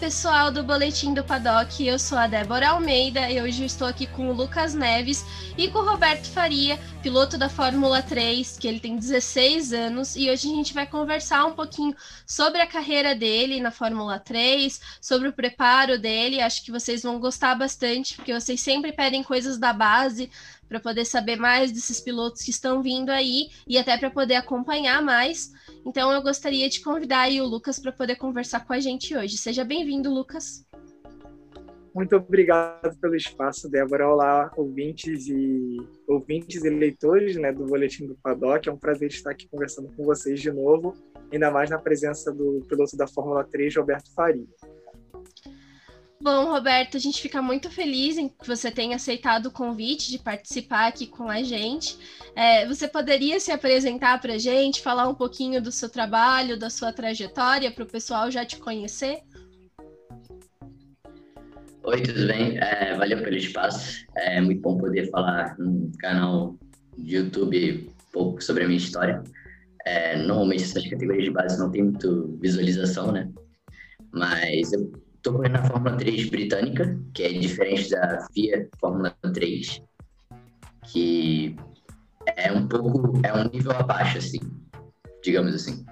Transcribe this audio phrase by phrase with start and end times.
[0.00, 1.86] pessoal do Boletim do Paddock.
[1.86, 5.22] Eu sou a Débora Almeida e hoje estou aqui com o Lucas Neves
[5.58, 10.16] e com o Roberto Faria, piloto da Fórmula 3, que ele tem 16 anos.
[10.16, 11.94] E hoje a gente vai conversar um pouquinho
[12.26, 16.40] sobre a carreira dele na Fórmula 3, sobre o preparo dele.
[16.40, 20.30] Acho que vocês vão gostar bastante, porque vocês sempre pedem coisas da base
[20.66, 25.02] para poder saber mais desses pilotos que estão vindo aí e até para poder acompanhar
[25.02, 25.52] mais.
[25.84, 29.36] Então eu gostaria de convidar o Lucas para poder conversar com a gente hoje.
[29.36, 30.64] Seja bem-vindo, Lucas.
[31.94, 34.08] Muito obrigado pelo espaço, Débora.
[34.08, 38.68] Olá, ouvintes e ouvintes e leitores né, do Boletim do Paddock.
[38.68, 40.94] É um prazer estar aqui conversando com vocês de novo,
[41.32, 44.46] ainda mais na presença do piloto da Fórmula 3, Roberto Faria.
[46.22, 50.18] Bom, Roberto, a gente fica muito feliz em que você tenha aceitado o convite de
[50.18, 51.96] participar aqui com a gente.
[52.36, 56.68] É, você poderia se apresentar para a gente, falar um pouquinho do seu trabalho, da
[56.68, 59.20] sua trajetória, para o pessoal já te conhecer?
[61.84, 62.58] Oi, tudo bem?
[62.58, 64.04] É, valeu pelo espaço.
[64.14, 66.54] É muito bom poder falar no canal
[66.98, 69.24] de YouTube um pouco sobre a minha história.
[69.86, 73.26] É, normalmente essas categorias de base não tem muito visualização, né?
[74.12, 79.82] Mas eu Estou correndo na Fórmula 3 britânica, que é diferente da FIA Fórmula 3,
[80.90, 81.54] que
[82.36, 84.40] é um pouco, é um nível abaixo, assim,
[85.22, 85.84] digamos assim.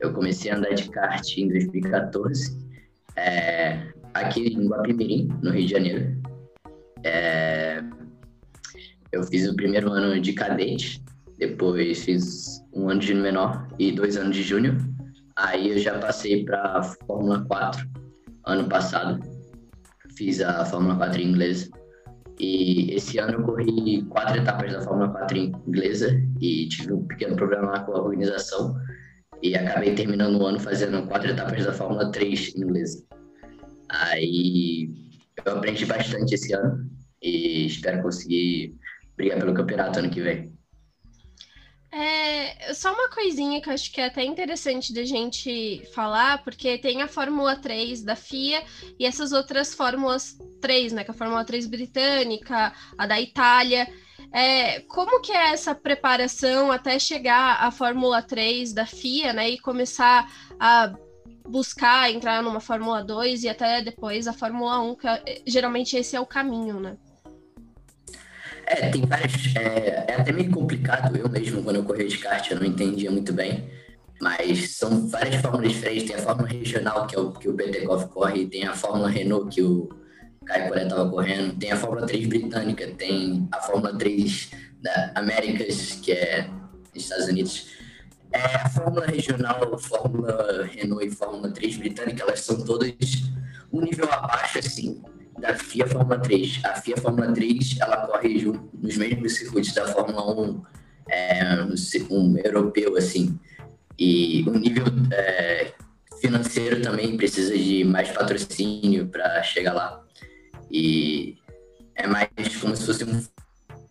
[0.00, 2.58] Eu comecei a andar de kart em 2014,
[3.14, 6.20] é, aqui em Guapimirim, no Rio de Janeiro.
[7.04, 7.84] É,
[9.12, 11.00] eu fiz o primeiro ano de cadete,
[11.38, 14.76] depois fiz um ano de menor e dois anos de júnior.
[15.36, 18.01] Aí eu já passei para Fórmula 4,
[18.46, 19.20] ano passado.
[20.16, 21.70] Fiz a Fórmula 4 inglesa.
[22.38, 26.08] E esse ano eu corri quatro etapas da Fórmula 4 inglesa
[26.40, 28.74] e tive um pequeno problema com a organização
[29.42, 33.04] e acabei terminando o ano fazendo quatro etapas da Fórmula 3 inglesa.
[33.90, 34.88] Aí
[35.44, 36.88] eu aprendi bastante esse ano
[37.22, 38.74] e espero conseguir
[39.16, 40.51] brigar pelo campeonato ano que vem.
[42.58, 46.78] É, só uma coisinha que eu acho que é até interessante da gente falar, porque
[46.78, 48.62] tem a Fórmula 3 da FIA
[48.98, 51.04] e essas outras Fórmulas 3, né?
[51.04, 53.88] Que é a Fórmula 3 britânica, a da Itália.
[54.32, 59.50] É, como que é essa preparação até chegar à Fórmula 3 da FIA, né?
[59.50, 60.94] E começar a
[61.48, 66.16] buscar entrar numa Fórmula 2 e até depois a Fórmula 1, que é, geralmente esse
[66.16, 66.96] é o caminho, né?
[68.72, 69.54] É, tem várias.
[69.54, 71.14] É, é, até meio complicado.
[71.14, 73.68] Eu mesmo, quando eu corri de kart, eu não entendia muito bem.
[74.20, 76.04] Mas são várias fórmulas diferentes.
[76.04, 79.54] Tem a fórmula regional, que é o que o Petekov corre, tem a fórmula Renault,
[79.54, 79.90] que o
[80.46, 84.50] Caio Collet estava correndo, tem a fórmula 3 britânica, tem a fórmula 3
[84.80, 86.48] da Américas, que é
[86.94, 87.66] Estados Unidos.
[88.32, 92.92] É, a fórmula regional, fórmula Renault e fórmula 3 britânica, elas são todas
[93.72, 95.02] um nível abaixo, assim,
[95.42, 96.60] da FIA Fórmula 3.
[96.64, 100.62] A FIA Fórmula 3 ela corre junto, nos mesmos circuitos da Fórmula 1,
[101.10, 101.66] é,
[102.10, 103.38] um europeu, assim.
[103.98, 105.72] E o nível é,
[106.20, 110.02] financeiro também precisa de mais patrocínio para chegar lá.
[110.70, 111.36] E
[111.96, 112.28] é mais
[112.60, 113.22] como se fosse um,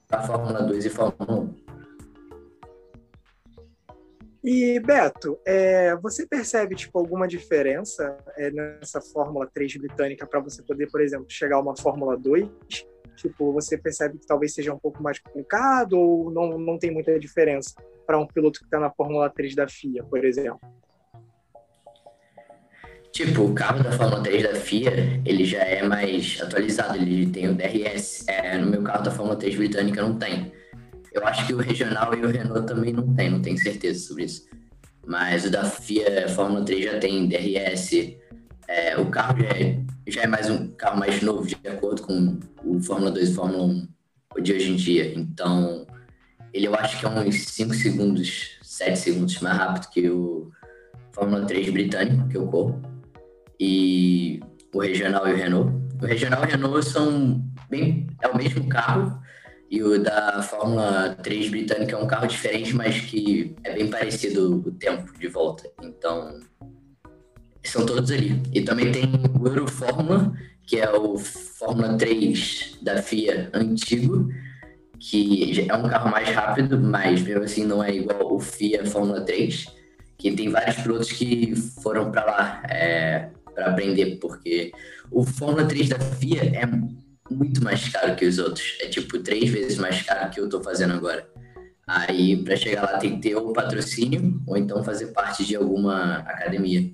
[0.09, 1.60] a Fórmula 2 e Fórmula 1.
[4.43, 10.63] E, Beto, é, você percebe tipo, alguma diferença é, nessa Fórmula 3 britânica para você
[10.63, 12.49] poder, por exemplo, chegar a uma Fórmula 2?
[13.15, 17.19] Tipo, você percebe que talvez seja um pouco mais complicado ou não, não tem muita
[17.19, 17.75] diferença
[18.07, 20.59] para um piloto que está na Fórmula 3 da FIA, por exemplo?
[23.11, 27.47] Tipo, o carro da Fórmula 3 da FIA, ele já é mais atualizado, ele tem
[27.47, 28.25] o DRS.
[28.27, 30.51] É, no meu carro da Fórmula 3 britânica não tem.
[31.11, 34.25] Eu acho que o regional e o Renault também não tem, não tenho certeza sobre
[34.25, 34.47] isso.
[35.05, 38.15] Mas o da FIA Fórmula 3 já tem DRS.
[38.67, 42.39] É, o carro já é, já é mais um carro mais novo, de acordo com
[42.63, 43.87] o Fórmula 2 e Fórmula 1
[44.41, 45.13] de hoje em dia.
[45.13, 45.85] Então,
[46.53, 50.51] ele eu acho que é uns 5 segundos, 7 segundos mais rápido que o
[51.11, 52.81] Fórmula 3 britânico, que eu corro.
[53.59, 54.39] E
[54.73, 55.71] o regional e o Renault.
[56.01, 58.07] O regional e o Renault são bem.
[58.21, 59.21] É o mesmo carro,
[59.71, 64.57] e o da Fórmula 3 britânica é um carro diferente, mas que é bem parecido
[64.57, 65.71] o tempo de volta.
[65.81, 66.41] Então,
[67.63, 68.41] são todos ali.
[68.53, 69.05] E também tem
[69.39, 70.33] o Eurofórmula,
[70.67, 74.29] que é o Fórmula 3 da FIA antigo,
[74.99, 79.21] que é um carro mais rápido, mas mesmo assim não é igual o FIA Fórmula
[79.21, 79.67] 3,
[80.17, 84.73] que tem vários pilotos que foram para lá é, para aprender, porque
[85.09, 86.65] o Fórmula 3 da FIA é
[87.31, 88.77] muito mais caro que os outros.
[88.81, 91.29] É tipo três vezes mais caro que eu tô fazendo agora.
[91.87, 96.17] Aí, para chegar lá, tem que ter ou patrocínio ou então fazer parte de alguma
[96.19, 96.89] academia.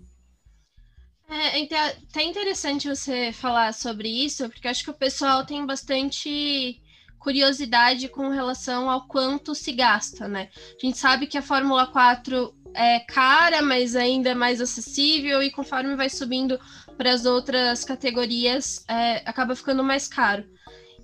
[1.30, 6.81] É, é até interessante você falar sobre isso, porque acho que o pessoal tem bastante
[7.19, 10.50] curiosidade com relação ao quanto se gasta, né?
[10.81, 15.51] A gente sabe que a Fórmula 4 é cara, mas ainda é mais acessível, e
[15.51, 16.60] conforme vai subindo
[16.97, 20.44] para as outras categorias, é, acaba ficando mais caro.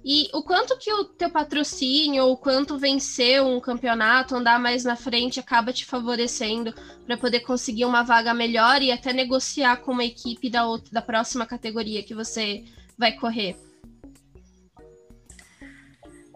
[0.06, 4.84] E o quanto que o teu patrocínio, ou o quanto vencer um campeonato, andar mais
[4.84, 6.74] na frente, acaba te favorecendo
[7.06, 11.02] para poder conseguir uma vaga melhor e até negociar com uma equipe da, outra, da
[11.02, 12.66] próxima categoria que você
[12.98, 13.56] vai correr?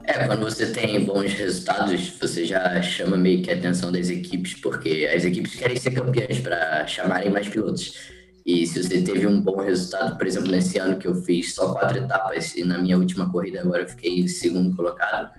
[0.05, 4.53] É, quando você tem bons resultados, você já chama meio que a atenção das equipes,
[4.53, 8.15] porque as equipes querem ser campeãs para chamarem mais pilotos.
[8.47, 11.73] E se você teve um bom resultado, por exemplo, nesse ano que eu fiz só
[11.73, 15.29] quatro etapas e na minha última corrida agora eu fiquei segundo colocado,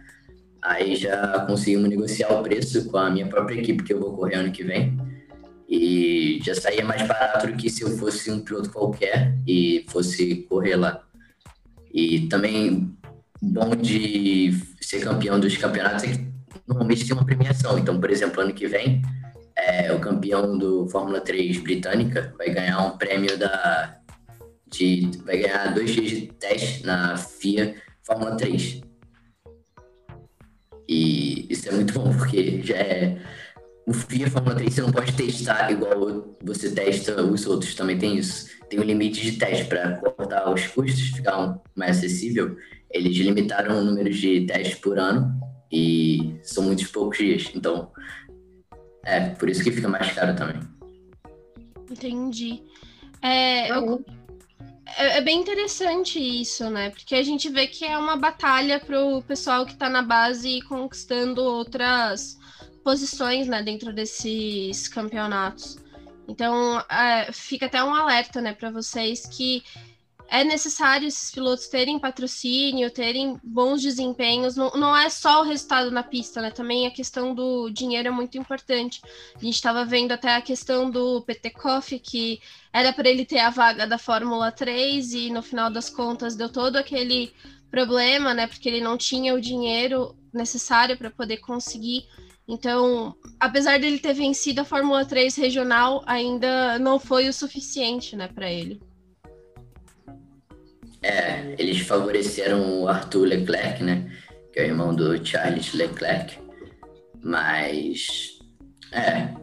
[0.61, 4.35] aí já conseguimos negociar o preço com a minha própria equipe que eu vou correr
[4.35, 4.95] ano que vem.
[5.67, 10.43] E já saía mais barato do que se eu fosse um piloto qualquer e fosse
[10.43, 11.03] correr lá.
[11.91, 12.95] E também
[13.41, 14.53] bom de
[14.83, 16.27] ser campeão dos campeonatos é que
[16.67, 17.79] normalmente tem uma premiação.
[17.79, 19.01] Então, por exemplo, ano que vem
[19.59, 23.99] é, o campeão do Fórmula 3 britânica vai ganhar um prêmio da.
[24.67, 28.83] De, vai ganhar dois dias de teste na FIA Fórmula 3.
[30.89, 33.19] E isso é muito bom, porque já é.
[33.87, 38.17] O FIA Fórmula 3 você não pode testar igual você testa os outros, também tem
[38.17, 38.47] isso.
[38.69, 42.57] Tem um limite de teste para cortar os custos, ficar mais acessível.
[42.91, 45.33] Eles limitaram o número de testes por ano
[45.73, 47.51] e são muitos poucos dias.
[47.55, 47.91] Então,
[49.09, 50.61] é, por isso que fica mais caro também.
[51.91, 52.63] Entendi.
[53.23, 54.05] É, eu,
[54.97, 56.91] é, é, bem interessante isso, né?
[56.91, 60.61] Porque a gente vê que é uma batalha para o pessoal que está na base
[60.63, 62.39] conquistando outras
[62.85, 65.79] posições, né, dentro desses campeonatos.
[66.27, 69.63] Então, é, fica até um alerta, né, para vocês que
[70.31, 74.57] é necessário esses pilotos terem patrocínio, terem bons desempenhos.
[74.57, 76.51] Não, não é só o resultado na pista, né?
[76.51, 79.01] Também a questão do dinheiro é muito importante.
[79.35, 82.41] A gente estava vendo até a questão do Petekoff, que
[82.73, 86.51] era para ele ter a vaga da Fórmula 3 e no final das contas deu
[86.51, 87.33] todo aquele
[87.71, 88.47] problema, né?
[88.47, 92.07] Porque ele não tinha o dinheiro necessário para poder conseguir.
[92.47, 98.29] Então, apesar dele ter vencido a Fórmula 3 regional, ainda não foi o suficiente, né,
[98.29, 98.81] para ele.
[101.03, 104.11] É, eles favoreceram o Arthur Leclerc, né?
[104.53, 106.39] Que é o irmão do Charles Leclerc.
[107.23, 108.39] Mas.
[108.93, 109.37] É.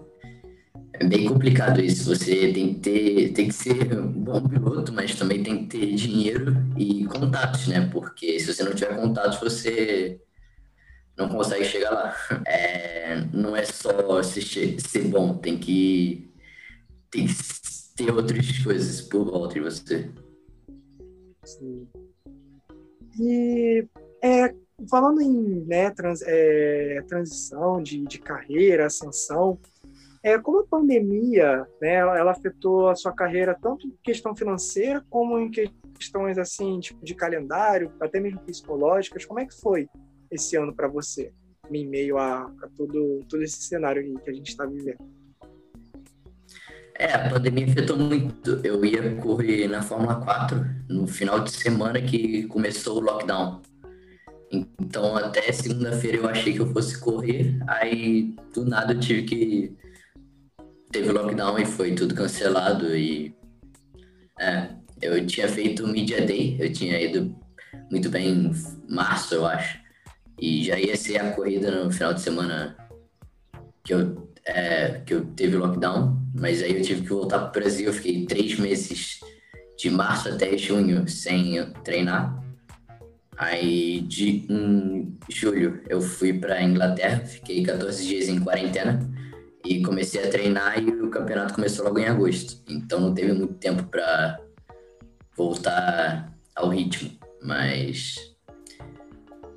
[0.97, 2.15] É bem complicado isso.
[2.15, 3.33] Você tem que ter.
[3.33, 7.89] Tem que ser um bom piloto, mas também tem que ter dinheiro e contatos, né?
[7.91, 10.19] Porque se você não tiver contatos, você
[11.17, 12.15] não consegue chegar lá.
[12.45, 16.29] É, não é só ser, ser bom, tem que,
[17.09, 17.33] tem que
[17.95, 20.09] ter outras coisas por volta de você.
[21.45, 21.87] Sim.
[23.19, 23.87] E
[24.21, 24.53] é,
[24.89, 29.57] falando em né, trans, é, transição de, de carreira, ascensão,
[30.23, 35.37] é, como a pandemia né, ela afetou a sua carreira tanto em questão financeira como
[35.37, 39.87] em questões assim tipo de calendário, até mesmo psicológicas, como é que foi
[40.31, 41.31] esse ano para você,
[41.71, 44.97] em meio a, a todo, todo esse cenário que a gente está vivendo?
[46.97, 48.61] É, a pandemia afetou muito.
[48.63, 53.61] Eu ia correr na Fórmula 4 no final de semana que começou o lockdown.
[54.51, 59.77] Então, até segunda-feira eu achei que eu fosse correr, aí do nada eu tive que.
[60.91, 62.95] Teve lockdown e foi tudo cancelado.
[62.95, 63.35] E.
[64.39, 64.69] É,
[65.01, 67.35] eu tinha feito o Media Day, eu tinha ido
[67.91, 68.51] muito bem em
[68.89, 69.79] março, eu acho.
[70.39, 72.77] E já ia ser a corrida no final de semana
[73.83, 77.63] que eu é, que eu teve lockdown, mas aí eu tive que voltar para o
[77.63, 77.87] Brasil.
[77.87, 79.19] Eu fiquei três meses,
[79.77, 82.43] de março até junho, sem treinar.
[83.37, 88.99] Aí de em julho eu fui para Inglaterra, fiquei 14 dias em quarentena
[89.65, 92.61] e comecei a treinar e o campeonato começou logo em agosto.
[92.69, 94.39] Então não teve muito tempo para
[95.35, 97.11] voltar ao ritmo,
[97.41, 98.15] mas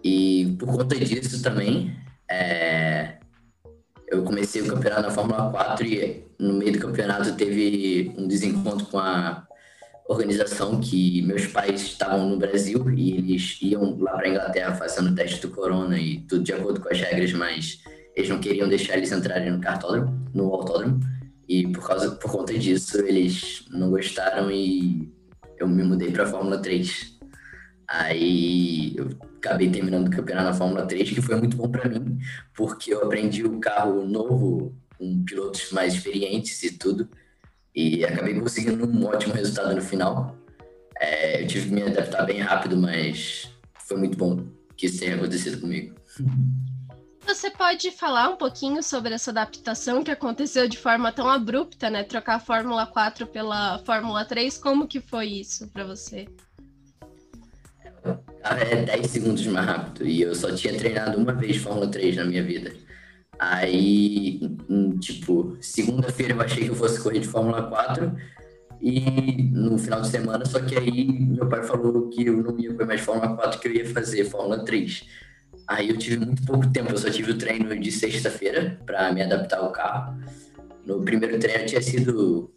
[0.02, 1.96] e por conta disso também
[2.28, 3.17] é,
[4.10, 8.86] eu comecei o campeonato na Fórmula 4 e no meio do campeonato teve um desencontro
[8.86, 9.46] com a
[10.08, 15.14] organização que meus pais estavam no Brasil e eles iam lá para Inglaterra fazendo o
[15.14, 17.80] teste do corona e tudo de acordo com as regras, mas
[18.16, 20.98] eles não queriam deixar eles entrarem no cartódromo, no autódromo,
[21.46, 25.12] e por causa por conta disso eles não gostaram e
[25.58, 27.18] eu me mudei para a Fórmula 3.
[27.86, 32.18] Aí eu acabei terminando o campeonato na Fórmula 3, que foi muito bom para mim,
[32.54, 37.08] porque eu aprendi o carro novo com pilotos mais experientes e tudo.
[37.74, 40.36] e acabei conseguindo um ótimo resultado no final.
[40.98, 43.48] É, eu tive que me adaptar bem rápido, mas
[43.86, 44.44] foi muito bom
[44.76, 45.94] que isso tenha acontecido comigo.
[47.24, 52.02] Você pode falar um pouquinho sobre essa adaptação que aconteceu de forma tão abrupta, né?
[52.02, 56.26] Trocar a Fórmula 4 pela Fórmula 3, como que foi isso para você?
[58.56, 62.24] É 10 segundos mais rápido e eu só tinha treinado uma vez Fórmula 3 na
[62.24, 62.72] minha vida.
[63.38, 64.40] Aí,
[65.00, 68.16] tipo, segunda-feira eu achei que eu fosse correr de Fórmula 4
[68.80, 69.00] e
[69.52, 72.86] no final de semana, só que aí meu pai falou que eu não ia correr
[72.86, 75.04] mais Fórmula 4, que eu ia fazer Fórmula 3.
[75.68, 79.22] Aí eu tive muito pouco tempo, eu só tive o treino de sexta-feira para me
[79.22, 80.18] adaptar ao carro.
[80.84, 82.50] No primeiro treino tinha sido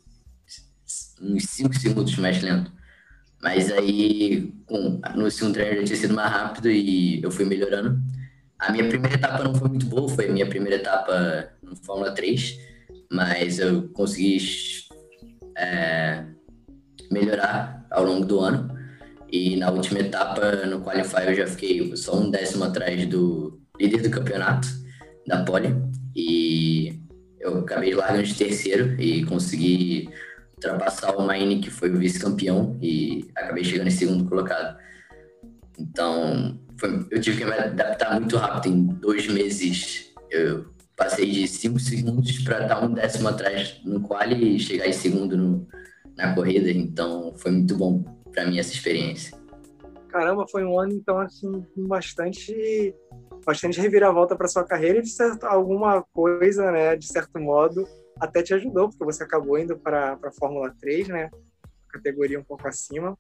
[1.21, 2.71] uns 5 segundos mais lento.
[3.41, 7.99] Mas aí, com, no segundo treino já tinha sido mais rápido e eu fui melhorando.
[8.59, 12.11] A minha primeira etapa não foi muito boa, foi a minha primeira etapa no Fórmula
[12.11, 12.59] 3,
[13.11, 14.37] mas eu consegui
[15.57, 16.23] é,
[17.11, 18.79] melhorar ao longo do ano.
[19.31, 24.01] E na última etapa, no Qualify, eu já fiquei só um décimo atrás do líder
[24.01, 24.67] do campeonato,
[25.25, 25.73] da Pole.
[26.15, 26.99] E
[27.39, 30.09] eu acabei largando de terceiro e consegui
[30.61, 34.77] ultrapassar o Maine, que foi o vice-campeão, e acabei chegando em segundo colocado.
[35.79, 38.73] Então, foi, eu tive que me adaptar muito rápido.
[38.73, 40.65] Em dois meses, eu
[40.95, 45.35] passei de cinco segundos para estar um décimo atrás no quali e chegar em segundo
[45.35, 45.67] no,
[46.15, 46.69] na corrida.
[46.69, 49.39] Então, foi muito bom para mim essa experiência.
[50.09, 52.93] Caramba, foi um ano então assim bastante
[53.45, 57.87] bastante reviravolta para sua carreira e de certo, alguma coisa, né, de certo modo,
[58.21, 61.29] até te ajudou, porque você acabou indo para a Fórmula 3, né?
[61.89, 63.17] Categoria um pouco acima.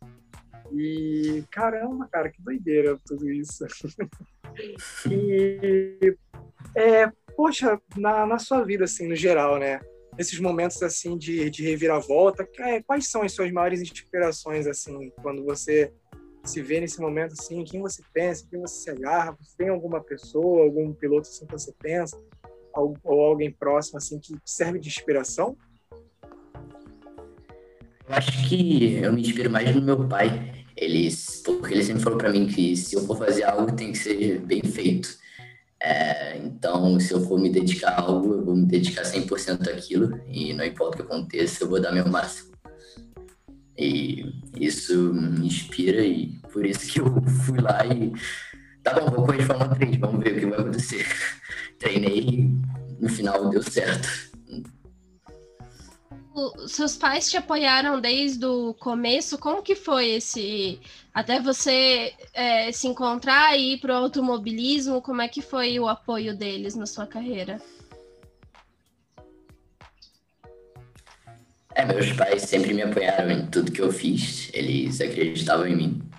[0.71, 3.65] E caramba, cara, que doideira tudo isso.
[5.09, 6.15] e
[6.75, 9.81] é, poxa, na, na sua vida assim, no geral, né?
[10.17, 15.43] nesses momentos assim de, de reviravolta, é, quais são as suas maiores inspirações assim quando
[15.43, 15.91] você
[16.43, 20.63] se vê nesse momento assim, quem você pensa, quem você se agarra, tem alguma pessoa,
[20.63, 22.19] algum piloto assim que você pensa,
[22.73, 25.57] ou, alguém próximo assim que serve de inspiração?
[28.07, 30.65] Eu acho que eu me inspiro mais no meu pai.
[30.75, 31.09] Ele,
[31.45, 34.39] porque ele sempre falou para mim que se eu for fazer algo tem que ser
[34.39, 35.19] bem feito.
[35.81, 40.21] É, então, se eu for me dedicar a algo, eu vou me dedicar 100% àquilo
[40.27, 42.51] e não importa o que aconteça, eu vou dar meu máximo.
[43.77, 44.25] E
[44.59, 47.05] isso me inspira e por isso que eu
[47.45, 48.13] fui lá e
[48.83, 51.07] tá bom, vou correr de Fórmula 3, vamos ver o que vai acontecer.
[51.79, 52.61] Treinei e
[52.99, 54.31] no final deu certo
[56.67, 59.37] seus pais te apoiaram desde o começo?
[59.37, 60.79] Como que foi esse
[61.13, 65.01] até você é, se encontrar e ir para o automobilismo?
[65.01, 67.61] Como é que foi o apoio deles na sua carreira?
[71.73, 74.49] É, meus pais sempre me apoiaram em tudo que eu fiz.
[74.53, 76.10] Eles acreditavam em mim.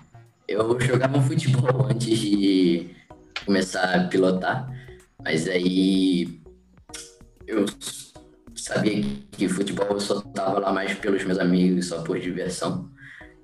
[0.47, 2.89] Eu jogava futebol antes de
[3.45, 4.67] começar a pilotar,
[5.23, 6.41] mas aí
[7.47, 7.65] eu
[8.55, 12.89] sabia que futebol eu só tava lá mais pelos meus amigos, só por diversão.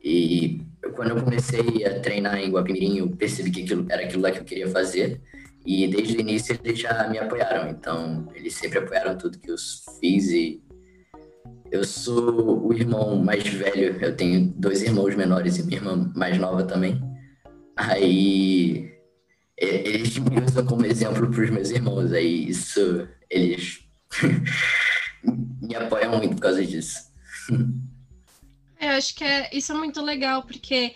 [0.03, 0.61] E
[0.95, 4.39] quando eu comecei a treinar em Guapimirim, eu percebi que aquilo, era aquilo lá que
[4.39, 5.21] eu queria fazer.
[5.65, 7.69] E desde o início eles já me apoiaram.
[7.69, 9.57] Então, eles sempre apoiaram tudo que eu
[9.99, 10.29] fiz.
[10.31, 10.63] E
[11.71, 13.97] eu sou o irmão mais velho.
[14.01, 17.01] Eu tenho dois irmãos menores e minha irmã mais nova também.
[17.75, 18.91] Aí,
[19.57, 22.11] eles me usam como exemplo para os meus irmãos.
[22.11, 23.79] Aí, isso, eles
[25.23, 26.97] me apoiam muito por causa disso.
[28.79, 30.93] É, eu acho que é, isso é muito legal, porque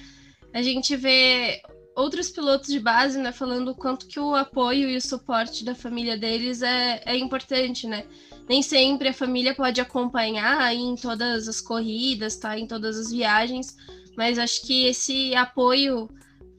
[0.54, 1.62] a gente vê
[1.96, 5.76] outros pilotos de base, né, falando o quanto que o apoio e o suporte da
[5.76, 8.06] família deles é, é importante, né?
[8.48, 12.58] Nem sempre a família pode acompanhar em todas as corridas, tá?
[12.58, 13.76] Em todas as viagens,
[14.18, 16.10] mas acho que esse apoio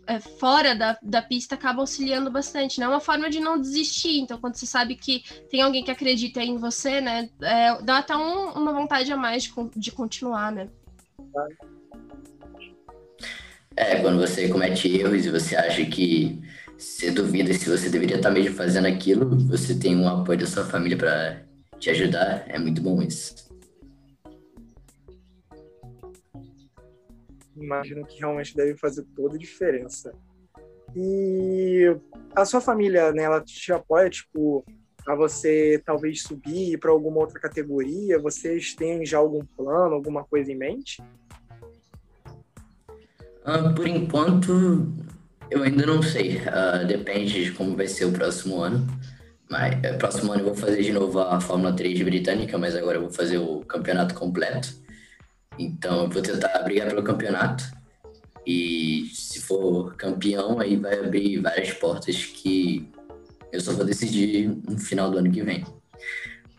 [0.07, 2.87] é, fora da, da pista acaba auxiliando bastante, né?
[2.87, 4.19] É uma forma de não desistir.
[4.19, 7.29] Então, quando você sabe que tem alguém que acredita em você, né?
[7.43, 10.69] É, dá até um, uma vontade a mais de, de continuar, né?
[13.77, 16.41] É, quando você comete erros e você acha que
[16.77, 20.65] você duvida se você deveria estar mesmo fazendo aquilo, você tem um apoio da sua
[20.65, 21.44] família para
[21.85, 23.45] te ajudar, é muito bom isso.
[27.57, 30.13] imagino que realmente deve fazer toda a diferença.
[30.95, 31.97] E
[32.35, 34.65] a sua família, né, ela te apoia, tipo,
[35.07, 38.19] a você talvez subir para alguma outra categoria?
[38.19, 41.03] Vocês têm já algum plano, alguma coisa em mente?
[43.45, 44.93] Uh, por enquanto,
[45.51, 46.39] eu ainda não sei.
[46.39, 48.87] Uh, depende de como vai ser o próximo ano.
[49.51, 52.97] Mas é, próximo ano eu vou fazer de novo a Fórmula 3 britânica, mas agora
[52.97, 54.75] eu vou fazer o campeonato completo.
[55.59, 57.65] Então eu vou tentar brigar pelo campeonato.
[58.47, 62.91] E se for campeão, aí vai abrir várias portas que
[63.53, 65.65] eu só vou decidir no final do ano que vem.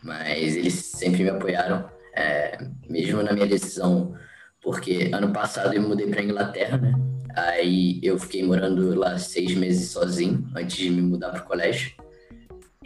[0.02, 4.14] Mas eles sempre me apoiaram, é, mesmo na minha decisão,
[4.62, 6.94] porque ano passado eu mudei para Inglaterra, né?
[7.36, 11.92] Aí eu fiquei morando lá seis meses sozinho antes de me mudar para o colégio.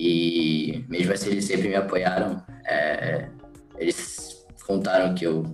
[0.02, 2.42] E mesmo assim eles sempre me apoiaram.
[2.64, 3.28] É,
[3.76, 5.44] eles contaram que eu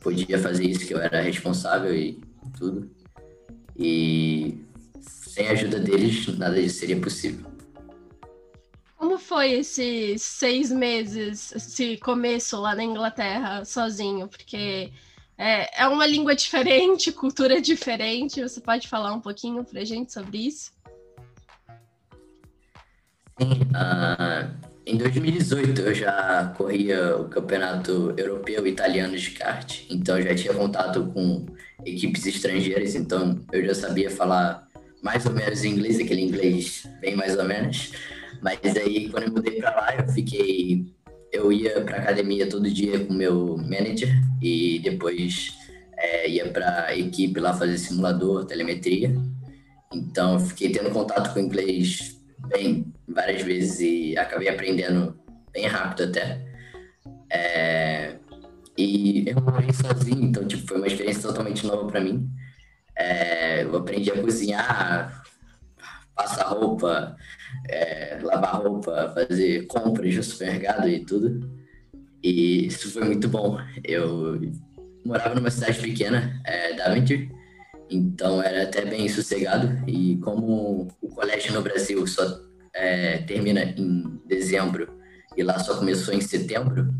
[0.00, 2.20] podia fazer isso, que eu era responsável e
[2.58, 2.90] tudo.
[3.76, 4.58] E
[5.00, 7.46] sem a ajuda deles, nada disso seria possível.
[8.96, 14.26] Como foi esses seis meses, esse começo lá na Inglaterra, sozinho?
[14.26, 14.90] Porque
[15.38, 18.42] é, é uma língua diferente, cultura diferente.
[18.42, 20.73] Você pode falar um pouquinho pra gente sobre isso?
[23.40, 24.54] Uh,
[24.86, 30.54] em 2018 eu já corria o campeonato europeu e italiano de kart, então já tinha
[30.54, 31.46] contato com
[31.84, 34.68] equipes estrangeiras, então eu já sabia falar
[35.02, 37.92] mais ou menos inglês, aquele inglês bem mais ou menos.
[38.40, 40.86] Mas aí quando eu mudei para lá, eu fiquei
[41.32, 44.08] eu ia para academia todo dia com meu manager
[44.40, 45.52] e depois
[45.96, 49.12] é, ia para equipe lá fazer simulador, telemetria.
[49.92, 55.18] Então fiquei tendo contato com inglês bem várias vezes e acabei aprendendo
[55.52, 56.40] bem rápido até.
[57.30, 58.16] É,
[58.76, 62.28] e eu morei sozinho, então tipo, foi uma experiência totalmente nova para mim.
[62.96, 65.22] É, eu aprendi a cozinhar,
[66.14, 67.16] passar roupa,
[67.68, 71.50] é, lavar roupa, fazer compras no supermercado e tudo.
[72.22, 73.58] E isso foi muito bom.
[73.82, 74.40] Eu
[75.04, 77.30] morava numa cidade pequena, é, Daventry,
[77.90, 79.68] então era até bem sossegado.
[79.88, 82.24] E como o colégio no Brasil só
[82.74, 84.98] é, termina em dezembro
[85.36, 86.92] e lá só começou em setembro,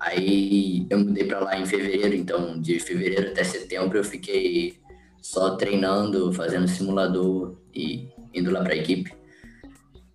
[0.00, 2.14] aí eu mudei para lá em fevereiro.
[2.14, 4.78] Então de fevereiro até setembro eu fiquei
[5.20, 9.12] só treinando, fazendo simulador e indo lá para a equipe.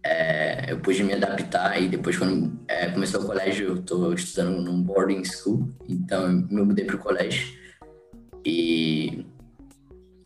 [0.06, 4.62] É, eu pude me adaptar e depois quando é, começou o colégio eu estou estudando
[4.62, 7.58] num boarding school, então eu me mudei para o colégio
[8.46, 9.26] e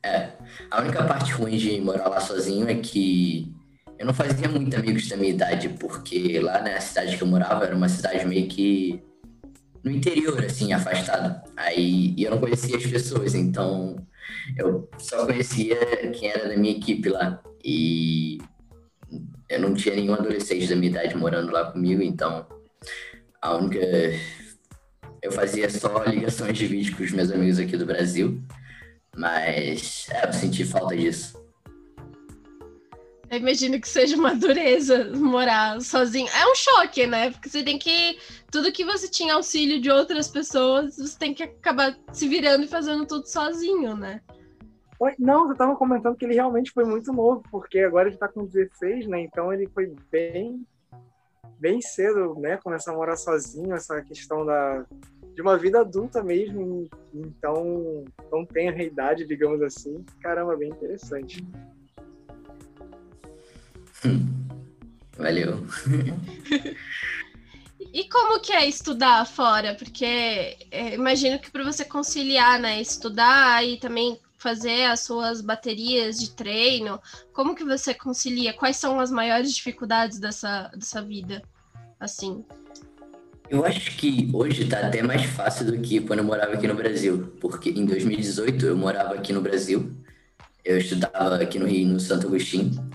[0.04, 0.32] é,
[0.72, 3.54] a única parte ruim de morar lá sozinho é que
[3.98, 7.66] eu não fazia muito amigos da minha idade, porque lá na cidade que eu morava
[7.66, 9.02] era uma cidade meio que
[9.84, 11.42] no interior, assim, afastado.
[11.56, 13.96] Aí eu não conhecia as pessoas, então
[14.58, 15.78] eu só conhecia
[16.12, 17.42] quem era da minha equipe lá.
[17.64, 18.40] E
[19.50, 22.46] eu não tinha nenhum adolescente da minha idade morando lá comigo, então
[23.42, 23.80] a única.
[25.22, 28.42] Eu fazia só ligações de vídeo com os meus amigos aqui do Brasil.
[29.16, 31.47] Mas é, eu senti falta disso.
[33.30, 36.28] Eu imagino que seja uma dureza morar sozinho.
[36.30, 37.32] É um choque, né?
[37.32, 38.18] Porque você tem que.
[38.50, 42.68] Tudo que você tinha auxílio de outras pessoas, você tem que acabar se virando e
[42.68, 44.22] fazendo tudo sozinho, né?
[45.20, 48.46] Não, você estava comentando que ele realmente foi muito novo, porque agora ele está com
[48.46, 49.22] 16, né?
[49.22, 50.66] Então ele foi bem,
[51.60, 52.58] bem cedo, né?
[52.58, 54.86] Começar a morar sozinho, essa questão da,
[55.36, 60.04] de uma vida adulta mesmo, então não tem a idade, digamos assim.
[60.20, 61.46] Caramba, bem interessante.
[65.18, 65.66] Valeu.
[67.94, 69.74] E como que é estudar fora?
[69.76, 76.20] Porque é, imagino que para você conciliar, né, estudar e também fazer as suas baterias
[76.20, 77.02] de treino,
[77.34, 78.54] como que você concilia?
[78.54, 81.42] Quais são as maiores dificuldades dessa, dessa vida,
[82.00, 82.46] assim?
[83.50, 86.76] Eu acho que hoje está até mais fácil do que quando eu morava aqui no
[86.76, 89.96] Brasil, porque em 2018 eu morava aqui no Brasil,
[90.64, 92.92] eu estudava aqui no Rio, no Santo Agostinho,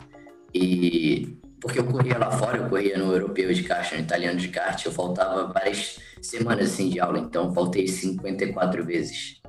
[0.54, 4.48] e porque eu corria lá fora, eu corria no europeu de kart, no italiano de
[4.48, 9.40] kart, eu faltava várias semanas assim de aula, então faltei 54 vezes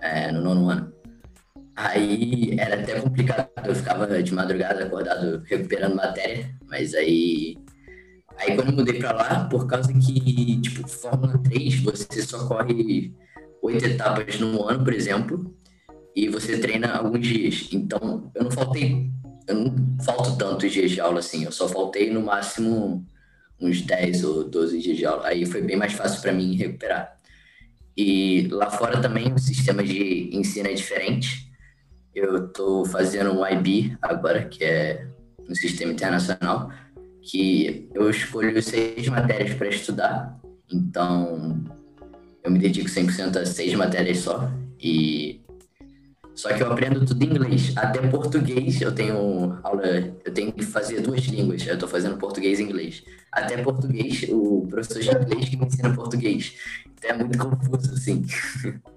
[0.00, 0.92] é, no nono ano.
[1.74, 7.56] Aí era até complicado, eu ficava de madrugada acordado recuperando matéria, mas aí
[8.38, 13.14] Aí quando eu mudei pra lá, por causa que, tipo, Fórmula 3, você só corre
[13.62, 15.54] oito etapas no ano, por exemplo,
[16.14, 17.68] e você treina alguns dias.
[17.72, 19.10] Então, eu não faltei,
[19.46, 23.06] eu não falto tantos dias de aula assim, eu só faltei no máximo
[23.60, 25.28] uns 10 ou 12 dias de aula.
[25.28, 27.18] Aí foi bem mais fácil para mim recuperar.
[27.96, 31.50] E lá fora também o sistema de ensino é diferente.
[32.14, 35.06] Eu estou fazendo um IB agora, que é
[35.48, 36.70] um sistema internacional
[37.24, 40.38] que eu escolho seis matérias para estudar,
[40.70, 41.64] então
[42.42, 45.40] eu me dedico 100% a seis matérias só, e
[46.34, 47.72] Só que eu aprendo tudo em inglês.
[47.76, 49.86] Até português eu tenho aula,
[50.24, 51.66] eu tenho que fazer duas línguas.
[51.66, 53.04] Eu estou fazendo português e inglês.
[53.30, 56.56] Até português, o professor de inglês que me ensina português.
[56.86, 58.24] Então é muito confuso, assim.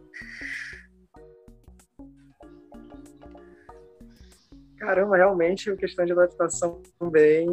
[4.78, 7.48] Caramba, realmente uma questão de adaptação bem,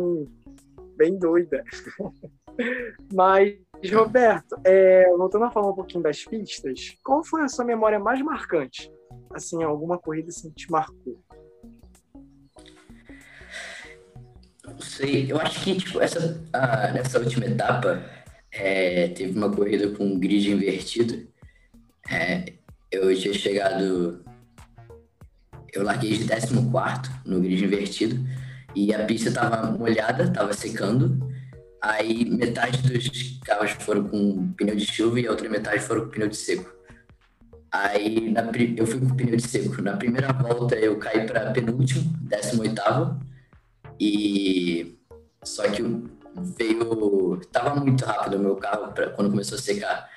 [0.97, 1.65] bem doida.
[3.13, 3.55] Mas,
[3.93, 8.23] Roberto, é, voltando a falar um pouquinho das pistas, qual foi a sua memória mais
[8.23, 8.91] marcante?
[9.35, 11.21] Assim, alguma corrida assim, que te marcou?
[14.65, 16.41] Não sei, eu acho que tipo, essa,
[16.95, 18.03] nessa última etapa
[18.51, 21.27] é, teve uma corrida com um grid invertido.
[22.11, 22.55] É,
[22.91, 24.25] eu tinha chegado
[25.75, 26.55] eu larguei de 14
[27.27, 28.25] no grid invertido
[28.75, 31.19] e a pista estava molhada, estava secando.
[31.85, 36.11] Aí metade dos carros foram com pneu de chuva e a outra metade foram com
[36.13, 36.73] pneu de seco.
[37.71, 38.41] Aí na,
[38.75, 39.83] eu fui com pneu de seco.
[39.83, 43.21] Na primeira volta eu caí para penúltimo, 18
[44.01, 44.99] e
[45.45, 45.83] só que
[46.57, 50.09] veio tava muito rápido o meu carro quando começou a secar.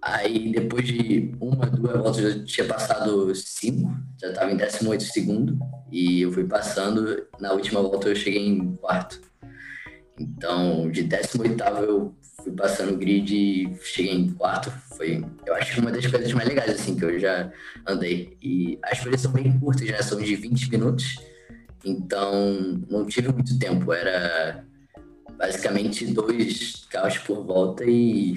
[0.00, 5.58] Aí depois de uma, duas voltas eu tinha passado cinco, já estava em 18 segundo
[5.90, 7.26] e eu fui passando.
[7.38, 9.20] Na última volta eu cheguei em quarto.
[10.22, 14.70] Então, de 18 eu fui passando o grid e cheguei em quarto.
[14.96, 17.52] Foi, eu acho, uma das coisas mais legais assim que eu já
[17.84, 18.36] andei.
[18.40, 20.00] E as coisas são bem curtas, né?
[20.00, 21.16] São de 20 minutos.
[21.84, 22.54] Então,
[22.88, 23.92] não tive muito tempo.
[23.92, 24.64] Era
[25.36, 28.36] basicamente dois carros por volta e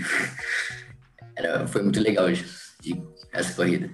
[1.38, 2.44] era, foi muito legal de,
[2.82, 3.00] de
[3.32, 3.92] essa corrida.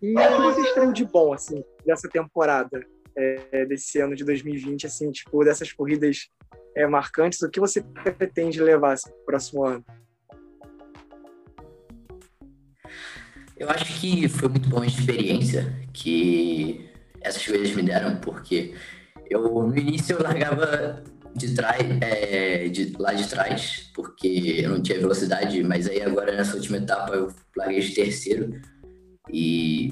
[0.00, 2.80] E o que vocês têm de bom, assim, dessa temporada,
[3.16, 6.28] é, desse ano de 2020, assim, tipo, dessas corridas
[6.76, 7.82] é, marcantes, o que você
[8.18, 9.84] pretende levar assim, pro próximo ano?
[13.56, 16.90] Eu acho que foi muito bom a experiência que
[17.22, 18.74] essas coisas me deram, porque
[19.30, 21.02] eu no início eu largava
[21.34, 26.36] de trás, é, de, lá de trás, porque eu não tinha velocidade, mas aí agora
[26.36, 28.60] nessa última etapa eu larguei de terceiro
[29.32, 29.90] e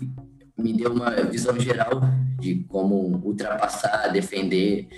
[0.56, 2.02] me deu uma visão geral
[2.40, 4.88] de como ultrapassar, defender,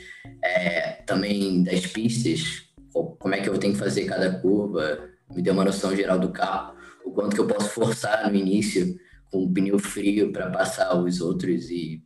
[0.43, 5.53] é, também das pistas, como é que eu tenho que fazer cada curva, me deu
[5.53, 8.99] uma noção geral do carro, o quanto que eu posso forçar no início
[9.31, 12.03] com o pneu frio para passar os outros e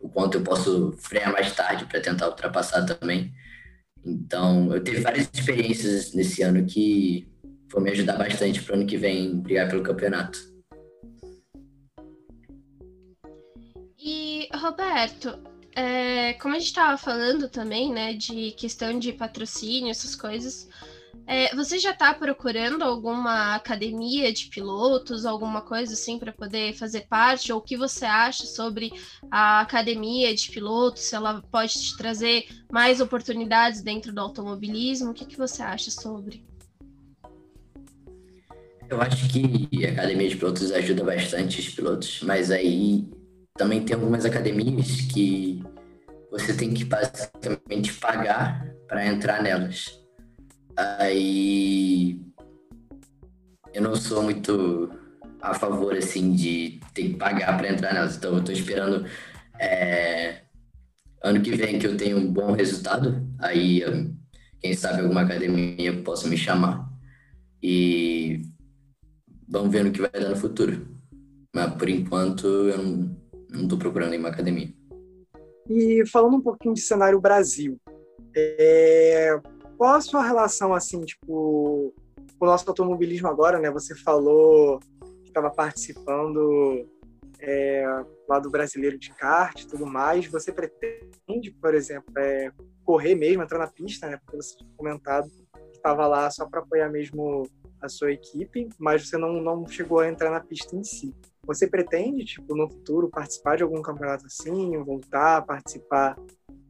[0.00, 3.32] o quanto eu posso frear mais tarde para tentar ultrapassar também.
[4.04, 7.28] Então, eu tive várias experiências nesse ano que
[7.70, 10.51] vão me ajudar bastante para o ano que vem brigar pelo campeonato.
[14.62, 15.42] Roberto,
[15.74, 20.68] é, como a gente estava falando também, né, de questão de patrocínio, essas coisas,
[21.26, 27.06] é, você já está procurando alguma academia de pilotos, alguma coisa assim para poder fazer
[27.08, 27.52] parte?
[27.52, 28.92] Ou o que você acha sobre
[29.30, 31.02] a academia de pilotos?
[31.02, 35.10] Se ela pode te trazer mais oportunidades dentro do automobilismo?
[35.10, 36.44] O que, que você acha sobre?
[38.88, 43.06] Eu acho que a academia de pilotos ajuda bastante os pilotos, mas aí
[43.54, 45.62] também tem algumas academias que
[46.30, 50.00] você tem que basicamente pagar para entrar nelas.
[50.76, 52.20] Aí
[53.74, 54.90] eu não sou muito
[55.40, 58.16] a favor assim de ter que pagar para entrar nelas.
[58.16, 59.06] Então eu tô esperando
[59.58, 60.42] é,
[61.22, 63.28] ano que vem que eu tenha um bom resultado.
[63.38, 63.82] Aí
[64.60, 66.88] quem sabe alguma academia possa me chamar
[67.62, 68.42] e
[69.46, 70.88] vamos ver no que vai dar no futuro.
[71.54, 73.21] Mas por enquanto eu não,
[73.52, 74.72] não tô procurando nenhuma academia.
[75.68, 77.78] E falando um pouquinho de cenário Brasil,
[78.34, 79.38] é,
[79.76, 81.94] qual a sua relação, assim, tipo,
[82.38, 83.70] com o nosso automobilismo agora, né?
[83.70, 84.80] Você falou
[85.22, 86.88] que estava participando
[87.40, 87.84] é,
[88.28, 90.26] lá do brasileiro de kart e tudo mais.
[90.26, 92.50] Você pretende, por exemplo, é,
[92.84, 94.18] correr mesmo, entrar na pista, né?
[94.24, 97.48] Porque você tinha comentado que estava lá só para apoiar mesmo
[97.80, 101.14] a sua equipe, mas você não, não chegou a entrar na pista em si.
[101.44, 106.16] Você pretende, tipo, no futuro participar de algum campeonato assim, voltar a participar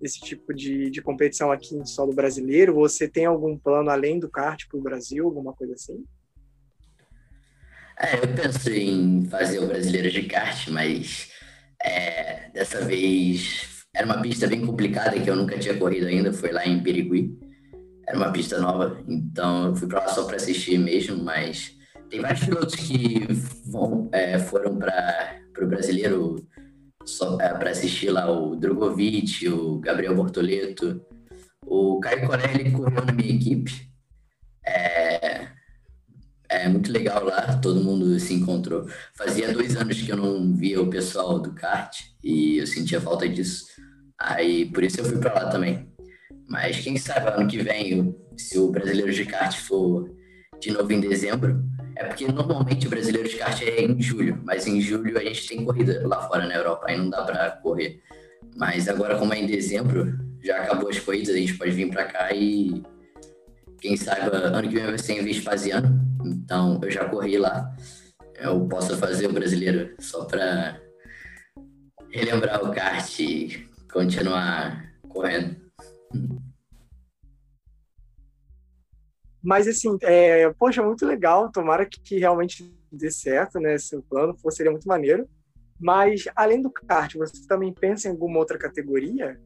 [0.01, 2.73] desse tipo de, de competição aqui em solo brasileiro?
[2.75, 6.03] Você tem algum plano além do kart para o Brasil, alguma coisa assim?
[7.99, 11.31] É, eu penso em fazer o brasileiro de kart, mas
[11.85, 16.51] é, dessa vez era uma pista bem complicada que eu nunca tinha corrido ainda, foi
[16.51, 17.39] lá em Birigui.
[18.09, 21.77] Era uma pista nova, então eu fui para lá só para assistir mesmo, mas
[22.13, 23.27] tem vários pilotos que
[23.65, 26.47] vão, é, foram para o brasileiro
[27.41, 31.03] é, para assistir lá o Drogovic, o Gabriel Bortoleto,
[31.67, 33.91] o Caio Corelli correu na minha equipe.
[34.63, 35.49] É,
[36.51, 38.87] é, muito legal lá, todo mundo se encontrou.
[39.15, 43.27] Fazia dois anos que eu não via o pessoal do kart e eu sentia falta
[43.27, 43.65] disso.
[44.19, 45.91] Aí por isso eu fui para lá também.
[46.47, 50.15] Mas quem sabe ano que vem, se o brasileiro de kart for
[50.61, 54.67] de novo em dezembro, é porque normalmente o brasileiro de kart é em julho, mas
[54.67, 58.03] em julho a gente tem corrida lá fora na Europa, aí não dá para correr.
[58.57, 62.05] Mas agora, como é em dezembro, já acabou as corridas, a gente pode vir para
[62.05, 62.83] cá e
[63.81, 67.75] quem saiba, ano que vem vai ser em Vespasiano, então eu já corri lá.
[68.39, 70.81] Eu posso fazer o brasileiro só para
[72.11, 75.57] relembrar o kart e continuar correndo.
[79.43, 81.51] Mas, assim, é, poxa, muito legal.
[81.51, 83.77] Tomara que, que realmente dê certo, né?
[83.79, 85.29] Seu plano for, seria muito maneiro.
[85.81, 89.41] Mas, além do kart, você também pensa em alguma outra categoria?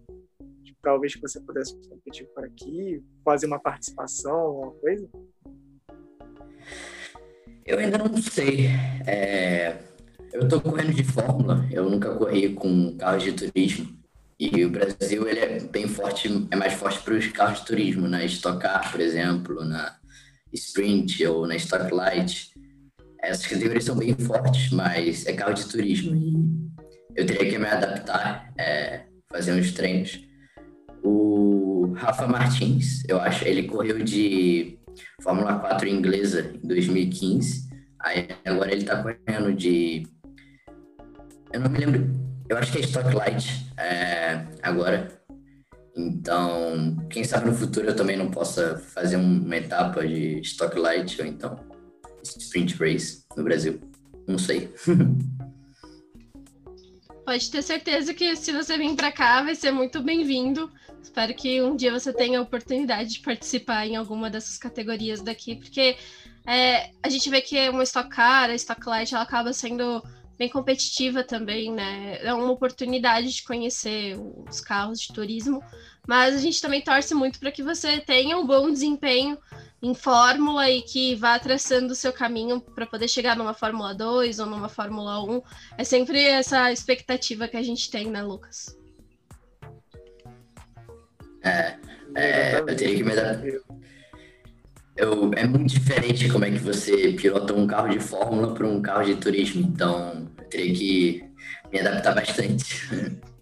[0.63, 5.09] Tipo, talvez que você pudesse competir por aqui, fazer uma participação, alguma coisa?
[7.65, 8.67] Eu ainda não sei.
[9.07, 9.79] É...
[10.33, 13.96] Eu tô correndo de Fórmula, eu nunca corri com carros de turismo.
[14.38, 18.07] E o Brasil ele é bem forte, é mais forte para os carros de turismo,
[18.07, 19.96] na Stock Car, por exemplo, na
[20.53, 22.51] Sprint ou na Stock Light.
[23.22, 26.35] Essas categorias são bem fortes, mas é carro de turismo e
[27.16, 30.20] eu teria que me adaptar, é, fazer uns treinos.
[31.03, 34.79] O Rafa Martins, eu acho, ele correu de
[35.22, 37.70] Fórmula 4 inglesa em 2015.
[38.01, 40.07] Aí agora ele está correndo de.
[41.53, 45.21] Eu não me lembro eu acho que é Stock Light é, agora.
[45.97, 51.21] Então, quem sabe no futuro eu também não possa fazer uma etapa de Stock Light
[51.21, 51.59] ou então
[52.23, 53.81] Sprint Race no Brasil.
[54.27, 54.73] Não sei.
[57.25, 60.71] Pode ter certeza que se você vir para cá vai ser muito bem-vindo.
[61.03, 65.57] Espero que um dia você tenha a oportunidade de participar em alguma dessas categorias daqui,
[65.57, 65.97] porque
[66.47, 70.01] é, a gente vê que uma Stock Car, a Stock Light, ela acaba sendo
[70.38, 72.18] bem competitiva também, né?
[72.22, 74.16] É uma oportunidade de conhecer
[74.49, 75.62] os carros de turismo,
[76.07, 79.38] mas a gente também torce muito para que você tenha um bom desempenho
[79.83, 84.38] em Fórmula e que vá traçando o seu caminho para poder chegar numa Fórmula 2
[84.38, 85.42] ou numa Fórmula 1.
[85.79, 88.77] É sempre essa expectativa que a gente tem, né, Lucas?
[91.42, 91.77] É,
[92.14, 93.14] é eu teria que me
[94.97, 98.81] eu, é muito diferente como é que você pilota um carro de fórmula para um
[98.81, 101.25] carro de turismo, então eu teria que
[101.73, 102.89] me adaptar bastante.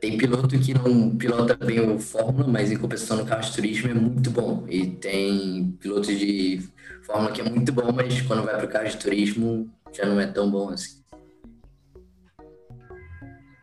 [0.00, 3.90] Tem piloto que não pilota bem o Fórmula, mas em compensação no carro de turismo
[3.90, 4.64] é muito bom.
[4.68, 6.62] E tem piloto de
[7.02, 10.20] Fórmula que é muito bom, mas quando vai para o carro de turismo já não
[10.20, 11.02] é tão bom assim.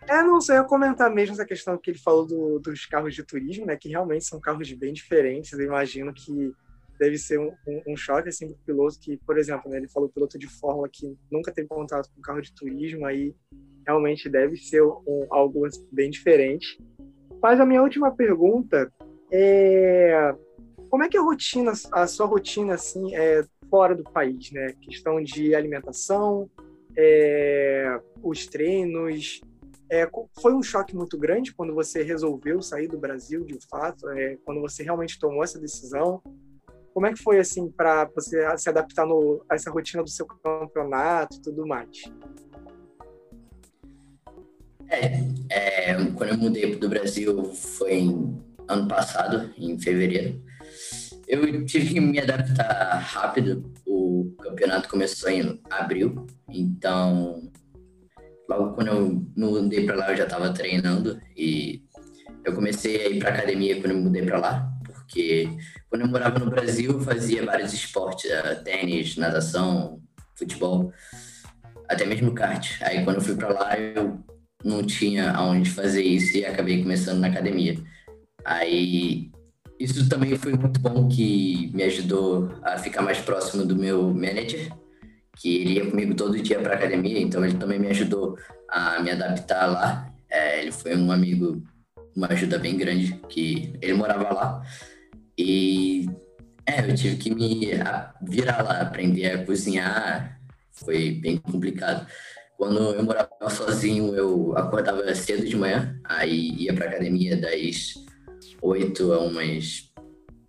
[0.08, 3.24] É, não sei, eu comentar mesmo essa questão que ele falou do, dos carros de
[3.24, 3.76] turismo, né?
[3.76, 5.52] Que realmente são carros bem diferentes.
[5.52, 6.54] Eu imagino que
[7.00, 10.10] deve ser um, um, um choque assim do piloto que, por exemplo, né, ele falou
[10.10, 13.36] piloto de fórmula que nunca teve contato com carro de turismo, aí
[13.86, 16.80] realmente deve ser um, algo bem diferente.
[17.42, 18.92] Mas a minha última pergunta
[19.32, 20.34] é
[20.90, 24.74] como é que a rotina, a sua rotina assim é fora do país, né?
[24.82, 26.50] Questão de alimentação,
[26.98, 29.42] é, os treinos,
[29.90, 30.10] é,
[30.42, 34.62] foi um choque muito grande quando você resolveu sair do Brasil, de fato, é, quando
[34.62, 36.22] você realmente tomou essa decisão.
[36.94, 40.26] Como é que foi assim para você se adaptar no, a essa rotina do seu
[40.26, 42.04] campeonato e tudo mais?
[44.90, 45.20] É,
[45.50, 48.08] é, quando eu mudei do Brasil foi
[48.68, 50.42] ano passado, em fevereiro.
[51.28, 53.72] Eu tive que me adaptar rápido.
[53.86, 57.52] O campeonato começou em abril, então
[58.50, 61.84] logo quando eu mudei para lá, eu já estava treinando e
[62.44, 65.50] eu comecei a ir para academia quando eu mudei para lá, porque
[65.90, 70.02] quando eu morava no Brasil, eu fazia vários esportes, uh, tênis, natação,
[70.36, 70.92] futebol,
[71.90, 72.82] até mesmo kart.
[72.82, 74.20] Aí quando eu fui para lá, eu
[74.64, 77.78] não tinha aonde fazer isso e acabei começando na academia.
[78.44, 79.32] Aí
[79.80, 84.72] isso também foi muito bom que me ajudou a ficar mais próximo do meu manager,
[85.36, 88.38] que ele ia comigo todo dia para academia, então ele também me ajudou
[88.70, 90.14] a me adaptar lá.
[90.30, 91.62] É, ele foi um amigo,
[92.16, 94.64] uma ajuda bem grande, que ele morava lá.
[95.38, 96.10] E
[96.66, 97.72] é, eu tive que me
[98.22, 100.40] virar lá, aprender a cozinhar,
[100.72, 102.08] foi bem complicado.
[102.58, 107.94] Quando eu morava sozinho, eu acordava cedo de manhã, aí ia para academia das
[108.62, 109.85] 8 a umas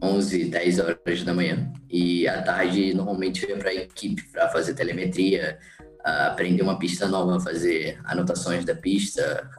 [0.02, 1.72] 11, 10 horas da manhã.
[1.88, 5.58] E à tarde, normalmente, eu ia para a equipe para fazer telemetria,
[6.04, 9.50] aprender uma pista nova, fazer anotações da pista,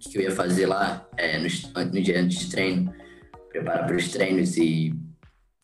[0.00, 1.48] que eu ia fazer lá é, no,
[1.84, 2.92] no dia antes de treino,
[3.48, 4.94] preparar para os treinos e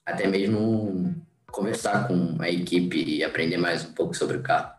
[0.07, 1.15] até mesmo
[1.51, 4.73] conversar com a equipe e aprender mais um pouco sobre o carro.